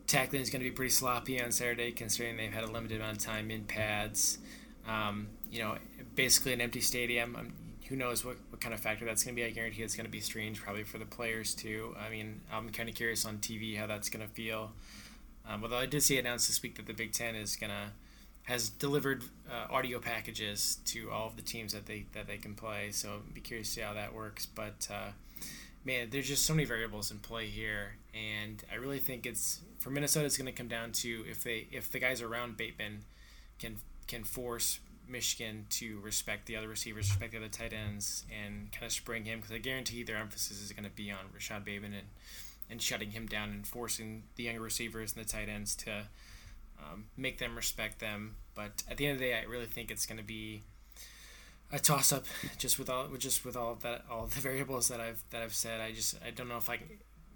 tackling 0.07 0.43
is 0.43 0.51
going 0.51 0.63
to 0.63 0.69
be 0.69 0.75
pretty 0.75 0.91
sloppy 0.91 1.41
on 1.43 1.53
Saturday, 1.53 1.93
considering 1.93 2.37
they've 2.37 2.53
had 2.53 2.65
a 2.65 2.71
limited 2.71 3.01
amount 3.01 3.19
of 3.19 3.23
time 3.23 3.51
in 3.51 3.65
pads. 3.65 4.39
Um, 4.87 5.29
you 5.51 5.61
know, 5.61 5.77
basically 6.15 6.53
an 6.53 6.61
empty 6.61 6.81
stadium. 6.81 7.37
Um, 7.37 7.53
who 7.89 7.97
knows 7.97 8.23
what, 8.23 8.37
what 8.51 8.61
kind 8.61 8.75
of 8.75 8.81
factor 8.81 9.07
that's 9.07 9.25
going 9.25 9.35
to 9.35 9.41
be? 9.41 9.47
I 9.47 9.51
guarantee 9.51 9.83
it's 9.83 9.97
going 9.97 10.05
to 10.05 10.13
be 10.13 10.21
strange, 10.21 10.61
probably 10.61 10.85
for 10.85 10.99
the 10.99 11.07
players 11.07 11.55
too. 11.55 11.95
I 11.99 12.11
mean, 12.11 12.43
I'm 12.53 12.69
kind 12.69 12.89
of 12.89 12.95
curious 12.95 13.25
on 13.25 13.39
TV 13.39 13.79
how 13.79 13.87
that's 13.87 14.11
going 14.11 14.27
to 14.27 14.33
feel. 14.33 14.73
Um, 15.49 15.63
although 15.63 15.79
I 15.79 15.87
did 15.87 16.03
see 16.03 16.19
announced 16.19 16.49
this 16.49 16.63
week 16.63 16.77
that 16.77 16.87
the 16.87 16.93
Big 16.93 17.13
Ten 17.13 17.35
is 17.35 17.57
going 17.57 17.71
to 17.71 17.93
has 18.49 18.71
delivered 18.71 19.23
uh, 19.51 19.71
audio 19.71 19.99
packages 19.99 20.79
to 20.87 21.11
all 21.11 21.27
of 21.27 21.37
the 21.37 21.43
teams 21.43 21.75
that 21.75 21.85
they 21.85 22.07
that 22.15 22.27
they 22.27 22.39
can 22.39 22.55
play. 22.55 22.91
So 22.91 23.21
be 23.35 23.43
curious 23.43 23.69
to 23.69 23.75
see 23.75 23.81
how 23.83 23.93
that 23.93 24.15
works. 24.15 24.47
But 24.47 24.89
uh, 24.91 25.11
man, 25.85 26.09
there's 26.11 26.29
just 26.29 26.47
so 26.47 26.55
many 26.55 26.65
variables 26.65 27.11
in 27.11 27.19
play 27.19 27.47
here, 27.47 27.97
and 28.15 28.65
I 28.73 28.77
really 28.77 29.01
think 29.01 29.27
it's 29.27 29.61
for 29.79 29.91
Minnesota. 29.91 30.25
It's 30.25 30.39
going 30.39 30.47
to 30.47 30.53
come 30.53 30.67
down 30.67 30.93
to 30.93 31.25
if 31.29 31.45
they 31.45 31.67
if 31.71 31.93
the 31.93 31.99
guys 31.99 32.23
around 32.23 32.57
Bateman 32.57 33.01
can 33.59 33.77
can 34.07 34.25
force 34.25 34.81
Michigan 35.07 35.67
to 35.71 36.01
respect 36.01 36.47
the 36.47 36.57
other 36.57 36.69
receivers, 36.69 37.11
respect 37.11 37.33
the 37.33 37.39
other 37.39 37.49
tight 37.49 37.75
ends, 37.75 38.25
and 38.33 38.73
kind 38.73 38.87
of 38.87 38.93
spring 38.93 39.27
him 39.27 39.41
because 39.41 39.55
I 39.55 39.59
guarantee 39.59 40.05
their 40.05 40.17
emphasis 40.17 40.63
is 40.63 40.73
going 40.73 40.89
to 40.89 40.97
be 40.97 41.11
on 41.11 41.19
Rashad 41.37 41.67
Bateman 41.67 41.93
and 41.93 42.07
and 42.71 42.81
shutting 42.81 43.11
him 43.11 43.27
down 43.27 43.51
and 43.51 43.67
forcing 43.67 44.23
the 44.37 44.45
younger 44.45 44.63
receivers 44.63 45.15
and 45.15 45.23
the 45.23 45.29
tight 45.29 45.51
ends 45.51 45.75
to 45.77 46.05
um, 46.81 47.07
make 47.17 47.39
them 47.39 47.57
respect 47.57 47.99
them. 47.99 48.37
But 48.55 48.83
at 48.91 48.97
the 48.97 49.07
end 49.07 49.15
of 49.15 49.21
the 49.21 49.27
day, 49.27 49.35
I 49.39 49.43
really 49.43 49.67
think 49.67 49.91
it's 49.91 50.07
going 50.07 50.19
to 50.19 50.25
be 50.25 50.63
a 51.71 51.79
toss 51.79 52.13
up 52.13 52.25
just 52.57 52.79
with 52.79 52.89
all 52.89 53.09
just 53.19 53.45
with 53.45 53.57
all 53.57 53.75
that 53.83 54.05
all 54.11 54.27
the 54.27 54.41
variables 54.41 54.89
that 54.89 55.01
I've 55.01 55.23
that 55.31 55.43
I've 55.43 55.55
said. 55.55 55.81
I 55.81 55.93
just 55.93 56.17
I 56.25 56.31
don't 56.31 56.49
know 56.49 56.57
if 56.57 56.69
I 56.69 56.81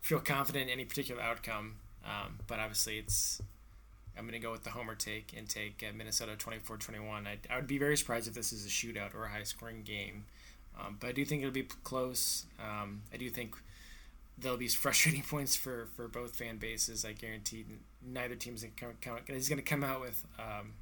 feel 0.00 0.20
confident 0.20 0.64
in 0.64 0.70
any 0.70 0.84
particular 0.84 1.22
outcome. 1.22 1.76
Um, 2.04 2.40
but 2.46 2.58
obviously, 2.58 2.98
it's 2.98 3.40
I'm 4.16 4.24
going 4.24 4.32
to 4.32 4.44
go 4.44 4.52
with 4.52 4.64
the 4.64 4.70
homer 4.70 4.94
take 4.94 5.32
and 5.36 5.48
take 5.48 5.84
uh, 5.88 5.92
Minnesota 5.96 6.36
24 6.36 6.76
21. 6.76 7.26
I, 7.26 7.38
I 7.50 7.56
would 7.56 7.66
be 7.66 7.78
very 7.78 7.96
surprised 7.96 8.28
if 8.28 8.34
this 8.34 8.52
is 8.52 8.66
a 8.66 8.68
shootout 8.68 9.14
or 9.14 9.24
a 9.24 9.28
high 9.28 9.42
scoring 9.44 9.82
game. 9.82 10.24
Um, 10.78 10.96
but 11.00 11.08
I 11.08 11.12
do 11.12 11.24
think 11.24 11.42
it'll 11.42 11.52
be 11.52 11.68
close. 11.84 12.46
Um, 12.58 13.02
I 13.12 13.16
do 13.16 13.28
think 13.30 13.54
there'll 14.38 14.58
be 14.58 14.68
frustrating 14.68 15.22
points 15.28 15.56
for, 15.56 15.88
for 15.96 16.08
both 16.08 16.36
fan 16.36 16.58
bases. 16.58 17.04
I 17.04 17.12
guarantee 17.12 17.64
neither 18.04 18.34
team's 18.34 18.64
going 18.64 18.96
to 19.00 19.34
is 19.34 19.48
going 19.48 19.58
to 19.58 19.64
come 19.64 19.84
out 19.84 20.00
with 20.00 20.24
um, 20.38 20.74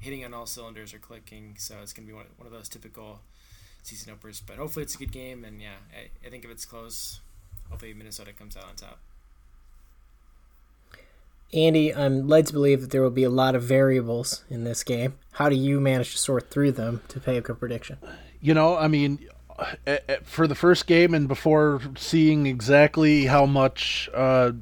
hitting 0.00 0.24
on 0.24 0.34
all 0.34 0.46
cylinders 0.46 0.94
or 0.94 0.98
clicking. 0.98 1.54
So 1.58 1.76
it's 1.82 1.92
going 1.92 2.06
to 2.06 2.12
be 2.12 2.16
one, 2.16 2.26
one 2.36 2.46
of 2.46 2.52
those 2.52 2.68
typical 2.68 3.20
season 3.82 4.12
openers. 4.12 4.40
But 4.40 4.56
hopefully 4.56 4.82
it's 4.84 4.94
a 4.94 4.98
good 4.98 5.12
game. 5.12 5.44
And 5.44 5.60
yeah, 5.60 5.76
I, 5.92 6.26
I 6.26 6.30
think 6.30 6.44
if 6.44 6.50
it's 6.50 6.64
close, 6.64 7.20
hopefully 7.68 7.94
Minnesota 7.94 8.32
comes 8.32 8.56
out 8.56 8.64
on 8.64 8.76
top. 8.76 8.98
Andy, 11.52 11.92
I'm 11.92 12.28
led 12.28 12.46
to 12.46 12.52
believe 12.52 12.80
that 12.80 12.90
there 12.90 13.02
will 13.02 13.10
be 13.10 13.24
a 13.24 13.30
lot 13.30 13.56
of 13.56 13.64
variables 13.64 14.44
in 14.48 14.62
this 14.62 14.84
game. 14.84 15.14
How 15.32 15.48
do 15.48 15.56
you 15.56 15.80
manage 15.80 16.12
to 16.12 16.18
sort 16.18 16.48
through 16.48 16.72
them 16.72 17.02
to 17.08 17.20
make 17.26 17.48
a 17.48 17.54
prediction? 17.54 17.98
You 18.40 18.54
know, 18.54 18.76
I 18.76 18.86
mean, 18.86 19.18
for 20.24 20.46
the 20.46 20.54
first 20.54 20.86
game 20.86 21.14
and 21.14 21.28
before 21.28 21.80
seeing 21.96 22.46
exactly 22.46 23.26
how 23.26 23.46
much, 23.46 24.08
uh, 24.14 24.52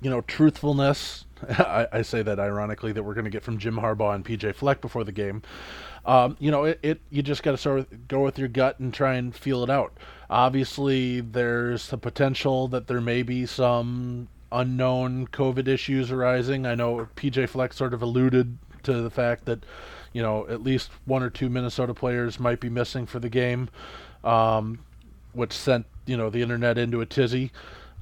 you 0.00 0.10
know, 0.10 0.20
truthfulness, 0.22 1.26
I, 1.48 1.86
I, 1.92 2.02
say 2.02 2.22
that 2.22 2.40
ironically, 2.40 2.92
that 2.92 3.02
we're 3.02 3.14
going 3.14 3.24
to 3.24 3.30
get 3.30 3.42
from 3.42 3.58
Jim 3.58 3.76
Harbaugh 3.76 4.14
and 4.14 4.24
PJ 4.24 4.54
Fleck 4.54 4.80
before 4.80 5.04
the 5.04 5.12
game. 5.12 5.42
Um, 6.04 6.36
you 6.40 6.50
know, 6.50 6.64
it, 6.64 6.78
it 6.82 7.00
you 7.10 7.22
just 7.22 7.42
got 7.42 7.52
to 7.52 7.58
sort 7.58 7.80
of 7.80 8.08
go 8.08 8.20
with 8.20 8.38
your 8.38 8.48
gut 8.48 8.78
and 8.78 8.92
try 8.92 9.14
and 9.14 9.34
feel 9.34 9.62
it 9.62 9.70
out. 9.70 9.92
Obviously, 10.30 11.20
there's 11.20 11.88
the 11.88 11.98
potential 11.98 12.68
that 12.68 12.86
there 12.86 13.00
may 13.00 13.22
be 13.22 13.46
some 13.46 14.28
unknown 14.50 15.26
COVID 15.28 15.68
issues 15.68 16.10
arising. 16.10 16.66
I 16.66 16.74
know 16.74 17.08
PJ 17.16 17.48
Fleck 17.50 17.72
sort 17.72 17.94
of 17.94 18.02
alluded 18.02 18.58
to 18.84 19.02
the 19.02 19.10
fact 19.10 19.44
that, 19.44 19.64
you 20.12 20.22
know, 20.22 20.46
at 20.48 20.62
least 20.62 20.90
one 21.04 21.22
or 21.22 21.30
two 21.30 21.48
Minnesota 21.48 21.94
players 21.94 22.40
might 22.40 22.60
be 22.60 22.70
missing 22.70 23.06
for 23.06 23.18
the 23.18 23.28
game, 23.28 23.68
um, 24.28 24.78
which 25.32 25.52
sent, 25.52 25.86
you 26.06 26.16
know, 26.16 26.28
the 26.28 26.42
internet 26.42 26.76
into 26.76 27.00
a 27.00 27.06
tizzy. 27.06 27.50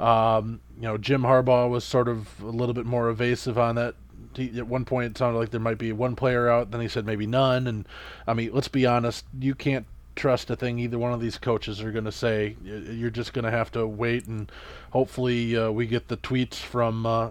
Um, 0.00 0.60
you 0.76 0.82
know, 0.82 0.98
Jim 0.98 1.22
Harbaugh 1.22 1.70
was 1.70 1.84
sort 1.84 2.08
of 2.08 2.28
a 2.42 2.46
little 2.46 2.74
bit 2.74 2.84
more 2.84 3.08
evasive 3.08 3.58
on 3.58 3.76
that. 3.76 3.94
He, 4.34 4.58
at 4.58 4.66
one 4.66 4.84
point, 4.84 5.12
it 5.12 5.18
sounded 5.18 5.38
like 5.38 5.50
there 5.50 5.60
might 5.60 5.78
be 5.78 5.92
one 5.92 6.16
player 6.16 6.48
out. 6.50 6.70
Then 6.70 6.80
he 6.80 6.88
said 6.88 7.06
maybe 7.06 7.26
none. 7.26 7.66
And 7.66 7.86
I 8.26 8.34
mean, 8.34 8.50
let's 8.52 8.68
be 8.68 8.84
honest, 8.84 9.24
you 9.38 9.54
can't 9.54 9.86
trust 10.16 10.50
a 10.50 10.56
thing 10.56 10.78
either 10.78 10.98
one 10.98 11.12
of 11.12 11.20
these 11.20 11.38
coaches 11.38 11.80
are 11.80 11.92
going 11.92 12.04
to 12.04 12.12
say. 12.12 12.56
You're 12.64 13.10
just 13.10 13.32
going 13.32 13.44
to 13.44 13.50
have 13.50 13.70
to 13.72 13.86
wait, 13.86 14.26
and 14.26 14.50
hopefully 14.90 15.56
uh, 15.56 15.70
we 15.70 15.86
get 15.86 16.08
the 16.08 16.16
tweets 16.16 16.56
from 16.56 17.06
uh, 17.06 17.30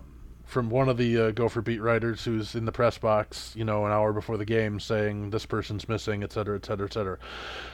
from 0.55 0.69
one 0.69 0.87
of 0.87 0.95
the 0.95 1.19
uh, 1.19 1.31
Gopher 1.31 1.61
beat 1.61 1.81
writers 1.81 2.23
who's 2.23 2.55
in 2.55 2.63
the 2.63 2.71
press 2.71 2.97
box, 2.97 3.51
you 3.57 3.65
know, 3.65 3.85
an 3.85 3.91
hour 3.91 4.13
before 4.13 4.37
the 4.37 4.45
game, 4.45 4.79
saying 4.79 5.29
this 5.31 5.45
person's 5.45 5.89
missing, 5.89 6.23
et 6.23 6.31
cetera, 6.31 6.55
et 6.55 6.65
cetera, 6.65 6.85
et 6.85 6.93
cetera. 6.93 7.17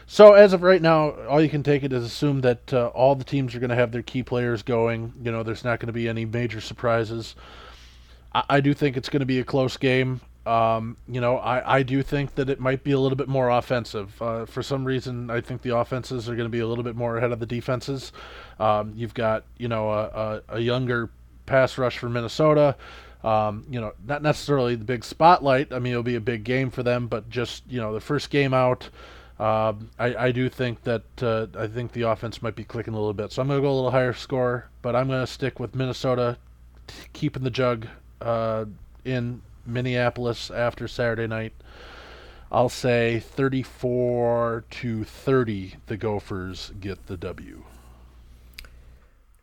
So 0.08 0.34
as 0.34 0.52
of 0.52 0.64
right 0.64 0.82
now, 0.82 1.12
all 1.28 1.40
you 1.40 1.48
can 1.48 1.62
take 1.62 1.84
it 1.84 1.94
is 1.94 2.04
assume 2.04 2.42
that 2.42 2.74
uh, 2.74 2.88
all 2.88 3.14
the 3.14 3.24
teams 3.24 3.54
are 3.54 3.60
going 3.60 3.70
to 3.70 3.76
have 3.76 3.92
their 3.92 4.02
key 4.02 4.24
players 4.24 4.64
going. 4.64 5.14
You 5.22 5.32
know, 5.32 5.44
there's 5.44 5.64
not 5.64 5.80
going 5.80 5.88
to 5.88 5.94
be 5.94 6.10
any 6.10 6.26
major 6.26 6.60
surprises. 6.60 7.36
I, 8.34 8.44
I 8.50 8.62
do 8.62 8.74
think 8.74 8.98
it's 8.98 9.10
going 9.10 9.20
to 9.20 9.28
be 9.28 9.38
a 9.38 9.44
close 9.44 9.78
game. 9.78 10.20
Um, 10.48 10.98
you 11.08 11.22
know, 11.22 11.38
I, 11.38 11.78
I 11.78 11.84
do 11.84 12.02
think 12.02 12.34
that 12.34 12.50
it 12.50 12.60
might 12.60 12.84
be 12.84 12.94
a 12.94 13.00
little 13.00 13.16
bit 13.16 13.28
more 13.28 13.52
offensive. 13.52 14.20
Uh, 14.20 14.48
for 14.48 14.64
some 14.64 14.86
reason, 14.86 15.30
I 15.30 15.42
think 15.42 15.62
the 15.62 15.78
offenses 15.78 16.28
are 16.28 16.36
going 16.36 16.48
to 16.48 16.58
be 16.58 16.62
a 16.62 16.68
little 16.68 16.84
bit 16.84 16.96
more 16.96 17.18
ahead 17.18 17.32
of 17.32 17.40
the 17.40 17.46
defenses. 17.46 18.12
Um, 18.60 18.94
you've 18.96 19.14
got, 19.14 19.44
you 19.60 19.68
know, 19.68 19.92
a, 19.92 20.04
a, 20.04 20.42
a 20.56 20.60
younger 20.60 21.12
pass 21.52 21.78
rush 21.78 21.98
for 21.98 22.10
Minnesota. 22.10 22.76
Um, 23.24 23.66
you 23.70 23.80
know, 23.80 23.92
not 24.08 24.24
necessarily 24.24 24.76
the 24.76 24.86
big 24.86 25.04
spotlight. 25.04 25.72
I 25.72 25.80
mean, 25.80 25.92
it'll 25.92 26.02
be 26.02 26.16
a 26.16 26.22
big 26.22 26.44
game 26.44 26.72
for 26.72 26.82
them, 26.82 27.08
but 27.08 27.30
just, 27.30 27.64
you 27.70 27.80
know, 27.80 27.94
the 27.94 28.02
first 28.02 28.30
game 28.32 28.54
out, 28.54 28.90
Um, 29.40 29.90
I, 29.98 30.28
I 30.28 30.32
do 30.32 30.50
think 30.50 30.84
that 30.84 31.04
uh, 31.22 31.48
I 31.58 31.68
think 31.68 31.92
the 31.94 32.04
offense 32.04 32.42
might 32.44 32.56
be 32.56 32.64
clicking 32.64 32.94
a 32.94 32.98
little 32.98 33.14
bit, 33.14 33.32
so 33.32 33.42
I'm 33.42 33.48
going 33.48 33.60
to 33.60 33.66
go 33.68 33.72
a 33.72 33.74
little 33.74 33.92
higher 33.92 34.14
score, 34.14 34.70
but 34.84 34.96
I'm 34.96 35.08
going 35.08 35.26
to 35.26 35.32
stick 35.32 35.60
with 35.60 35.74
Minnesota 35.76 36.38
t- 36.88 36.94
keeping 37.14 37.44
the 37.44 37.50
jug 37.50 37.88
uh, 38.22 38.66
in 39.04 39.42
Minneapolis 39.66 40.52
after 40.52 40.88
Saturday 40.88 41.28
night. 41.28 41.54
I'll 42.52 42.70
say 42.70 43.20
34 43.20 44.64
to 44.70 45.04
30. 45.04 45.76
The 45.88 45.98
Gophers 45.98 46.72
get 46.80 47.08
the 47.08 47.18
W. 47.18 47.64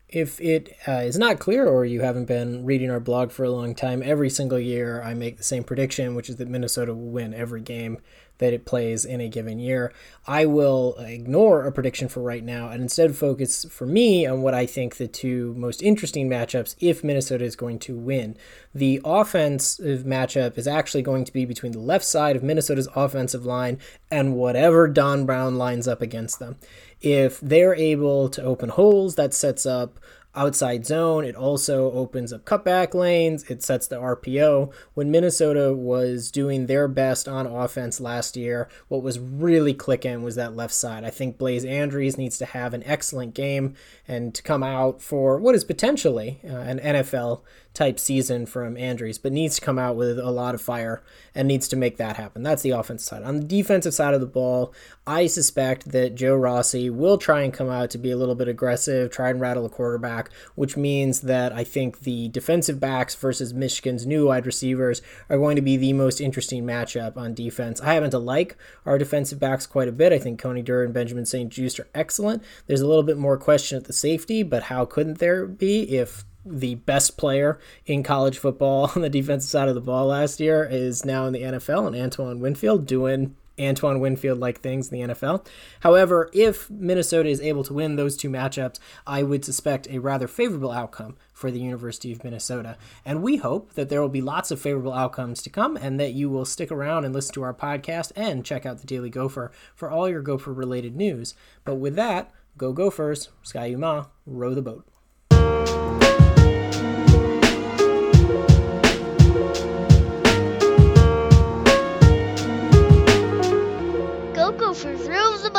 If 0.09 0.41
it 0.41 0.75
uh, 0.87 1.03
is 1.03 1.19
not 1.19 1.37
clear 1.37 1.67
or 1.67 1.85
you 1.85 2.01
haven't 2.01 2.25
been 2.25 2.65
reading 2.65 2.89
our 2.89 2.99
blog 2.99 3.31
for 3.31 3.43
a 3.43 3.51
long 3.51 3.75
time, 3.75 4.01
every 4.03 4.29
single 4.31 4.59
year 4.59 5.03
I 5.03 5.13
make 5.13 5.37
the 5.37 5.43
same 5.43 5.63
prediction, 5.63 6.15
which 6.15 6.29
is 6.29 6.37
that 6.37 6.47
Minnesota 6.47 6.95
will 6.95 7.11
win 7.11 7.33
every 7.33 7.61
game 7.61 7.99
that 8.39 8.53
it 8.53 8.65
plays 8.65 9.05
in 9.05 9.21
a 9.21 9.29
given 9.29 9.59
year. 9.59 9.93
I 10.25 10.45
will 10.45 10.95
ignore 10.97 11.65
a 11.65 11.71
prediction 11.71 12.07
for 12.07 12.21
right 12.21 12.43
now 12.43 12.69
and 12.69 12.81
instead 12.81 13.15
focus 13.15 13.65
for 13.69 13.85
me 13.85 14.25
on 14.25 14.41
what 14.41 14.53
I 14.53 14.65
think 14.65 14.95
the 14.95 15.07
two 15.07 15.53
most 15.55 15.83
interesting 15.83 16.29
matchups 16.29 16.75
if 16.79 17.03
Minnesota 17.03 17.43
is 17.43 17.55
going 17.55 17.79
to 17.79 17.95
win. 17.95 18.35
The 18.73 19.01
offensive 19.03 20.03
matchup 20.03 20.57
is 20.57 20.67
actually 20.67 21.01
going 21.03 21.25
to 21.25 21.33
be 21.33 21.45
between 21.45 21.73
the 21.73 21.79
left 21.79 22.05
side 22.05 22.35
of 22.35 22.43
Minnesota's 22.43 22.87
offensive 22.95 23.45
line 23.45 23.77
and 24.09 24.35
whatever 24.35 24.87
Don 24.87 25.25
Brown 25.25 25.57
lines 25.57 25.87
up 25.87 26.01
against 26.01 26.39
them. 26.39 26.57
If 27.01 27.39
they're 27.39 27.75
able 27.75 28.29
to 28.29 28.43
open 28.43 28.69
holes, 28.69 29.15
that 29.15 29.33
sets 29.33 29.65
up 29.65 29.99
outside 30.35 30.85
zone. 30.85 31.25
It 31.25 31.35
also 31.35 31.91
opens 31.91 32.31
up 32.31 32.45
cutback 32.45 32.93
lanes. 32.93 33.43
It 33.49 33.63
sets 33.63 33.87
the 33.87 33.97
RPO. 33.97 34.71
When 34.93 35.11
Minnesota 35.11 35.73
was 35.73 36.29
doing 36.29 36.67
their 36.67 36.87
best 36.87 37.27
on 37.27 37.47
offense 37.47 37.99
last 37.99 38.37
year, 38.37 38.69
what 38.87 39.01
was 39.01 39.19
really 39.19 39.73
clicking 39.73 40.23
was 40.23 40.35
that 40.35 40.55
left 40.55 40.73
side. 40.73 41.03
I 41.03 41.09
think 41.09 41.37
Blaise 41.37 41.65
Andries 41.65 42.17
needs 42.17 42.37
to 42.37 42.45
have 42.45 42.73
an 42.73 42.83
excellent 42.85 43.33
game 43.33 43.75
and 44.07 44.33
to 44.35 44.43
come 44.43 44.63
out 44.63 45.01
for 45.01 45.39
what 45.39 45.55
is 45.55 45.63
potentially 45.63 46.39
uh, 46.45 46.53
an 46.53 46.79
NFL 46.79 47.41
type 47.73 47.99
season 47.99 48.45
from 48.45 48.75
Andries, 48.75 49.21
but 49.21 49.31
needs 49.31 49.55
to 49.55 49.61
come 49.61 49.79
out 49.79 49.95
with 49.95 50.19
a 50.19 50.31
lot 50.31 50.55
of 50.55 50.61
fire 50.61 51.03
and 51.33 51.47
needs 51.47 51.67
to 51.67 51.75
make 51.75 51.97
that 51.97 52.17
happen. 52.17 52.43
That's 52.43 52.61
the 52.61 52.71
offensive 52.71 53.07
side. 53.07 53.23
On 53.23 53.37
the 53.37 53.43
defensive 53.43 53.93
side 53.93 54.13
of 54.13 54.21
the 54.21 54.27
ball, 54.27 54.73
I 55.09 55.25
suspect 55.25 55.89
that 55.89 56.13
Joe 56.13 56.35
Rossi 56.35 56.87
will 56.87 57.17
try 57.17 57.41
and 57.41 57.51
come 57.51 57.67
out 57.67 57.89
to 57.89 57.97
be 57.97 58.11
a 58.11 58.15
little 58.15 58.35
bit 58.35 58.47
aggressive, 58.47 59.09
try 59.09 59.31
and 59.31 59.41
rattle 59.41 59.65
a 59.65 59.69
quarterback, 59.69 60.29
which 60.53 60.77
means 60.77 61.21
that 61.21 61.51
I 61.51 61.63
think 61.63 62.01
the 62.01 62.29
defensive 62.29 62.79
backs 62.79 63.15
versus 63.15 63.51
Michigan's 63.51 64.05
new 64.05 64.27
wide 64.27 64.45
receivers 64.45 65.01
are 65.27 65.39
going 65.39 65.55
to 65.55 65.63
be 65.63 65.77
the 65.77 65.93
most 65.93 66.21
interesting 66.21 66.63
matchup 66.63 67.17
on 67.17 67.33
defense. 67.33 67.81
I 67.81 67.95
happen 67.95 68.11
to 68.11 68.19
like 68.19 68.55
our 68.85 68.99
defensive 68.99 69.39
backs 69.39 69.65
quite 69.65 69.87
a 69.87 69.91
bit. 69.91 70.13
I 70.13 70.19
think 70.19 70.39
Coney 70.39 70.61
Durr 70.61 70.83
and 70.83 70.93
Benjamin 70.93 71.25
St. 71.25 71.51
Juste 71.51 71.79
are 71.79 71.87
excellent. 71.95 72.43
There's 72.67 72.81
a 72.81 72.87
little 72.87 73.01
bit 73.01 73.17
more 73.17 73.35
question 73.35 73.79
at 73.79 73.85
the 73.85 73.93
safety, 73.93 74.43
but 74.43 74.61
how 74.61 74.85
couldn't 74.85 75.17
there 75.17 75.47
be 75.47 75.97
if 75.97 76.23
the 76.45 76.75
best 76.75 77.17
player 77.17 77.59
in 77.87 78.03
college 78.03 78.37
football 78.37 78.91
on 78.95 79.01
the 79.01 79.09
defensive 79.09 79.49
side 79.49 79.69
of 79.69 79.73
the 79.73 79.81
ball 79.81 80.05
last 80.05 80.39
year 80.39 80.67
is 80.69 81.03
now 81.03 81.25
in 81.25 81.33
the 81.33 81.41
NFL 81.41 81.87
and 81.87 81.95
Antoine 81.95 82.39
Winfield 82.39 82.85
doing 82.85 83.35
Antoine 83.59 83.99
Winfield 83.99 84.39
like 84.39 84.61
things 84.61 84.89
in 84.89 84.99
the 84.99 85.13
NFL. 85.13 85.45
However, 85.81 86.29
if 86.33 86.69
Minnesota 86.69 87.29
is 87.29 87.41
able 87.41 87.63
to 87.65 87.73
win 87.73 87.95
those 87.95 88.15
two 88.15 88.29
matchups, 88.29 88.79
I 89.05 89.23
would 89.23 89.43
suspect 89.43 89.87
a 89.89 89.99
rather 89.99 90.27
favorable 90.27 90.71
outcome 90.71 91.17
for 91.33 91.51
the 91.51 91.59
University 91.59 92.11
of 92.11 92.23
Minnesota. 92.23 92.77
And 93.05 93.23
we 93.23 93.37
hope 93.37 93.73
that 93.73 93.89
there 93.89 94.01
will 94.01 94.09
be 94.09 94.21
lots 94.21 94.51
of 94.51 94.61
favorable 94.61 94.93
outcomes 94.93 95.41
to 95.43 95.49
come 95.49 95.77
and 95.77 95.99
that 95.99 96.13
you 96.13 96.29
will 96.29 96.45
stick 96.45 96.71
around 96.71 97.05
and 97.05 97.13
listen 97.13 97.33
to 97.35 97.43
our 97.43 97.53
podcast 97.53 98.11
and 98.15 98.45
check 98.45 98.65
out 98.65 98.79
the 98.79 98.87
Daily 98.87 99.09
Gopher 99.09 99.51
for 99.75 99.89
all 99.89 100.09
your 100.09 100.21
Gopher 100.21 100.53
related 100.53 100.95
news. 100.95 101.35
But 101.63 101.75
with 101.75 101.95
that, 101.95 102.31
go 102.57 102.73
Gophers, 102.73 103.29
Ski-U-Mah, 103.43 104.05
row 104.25 104.53
the 104.53 104.61
boat. 104.61 104.85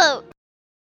boat. 0.00 0.29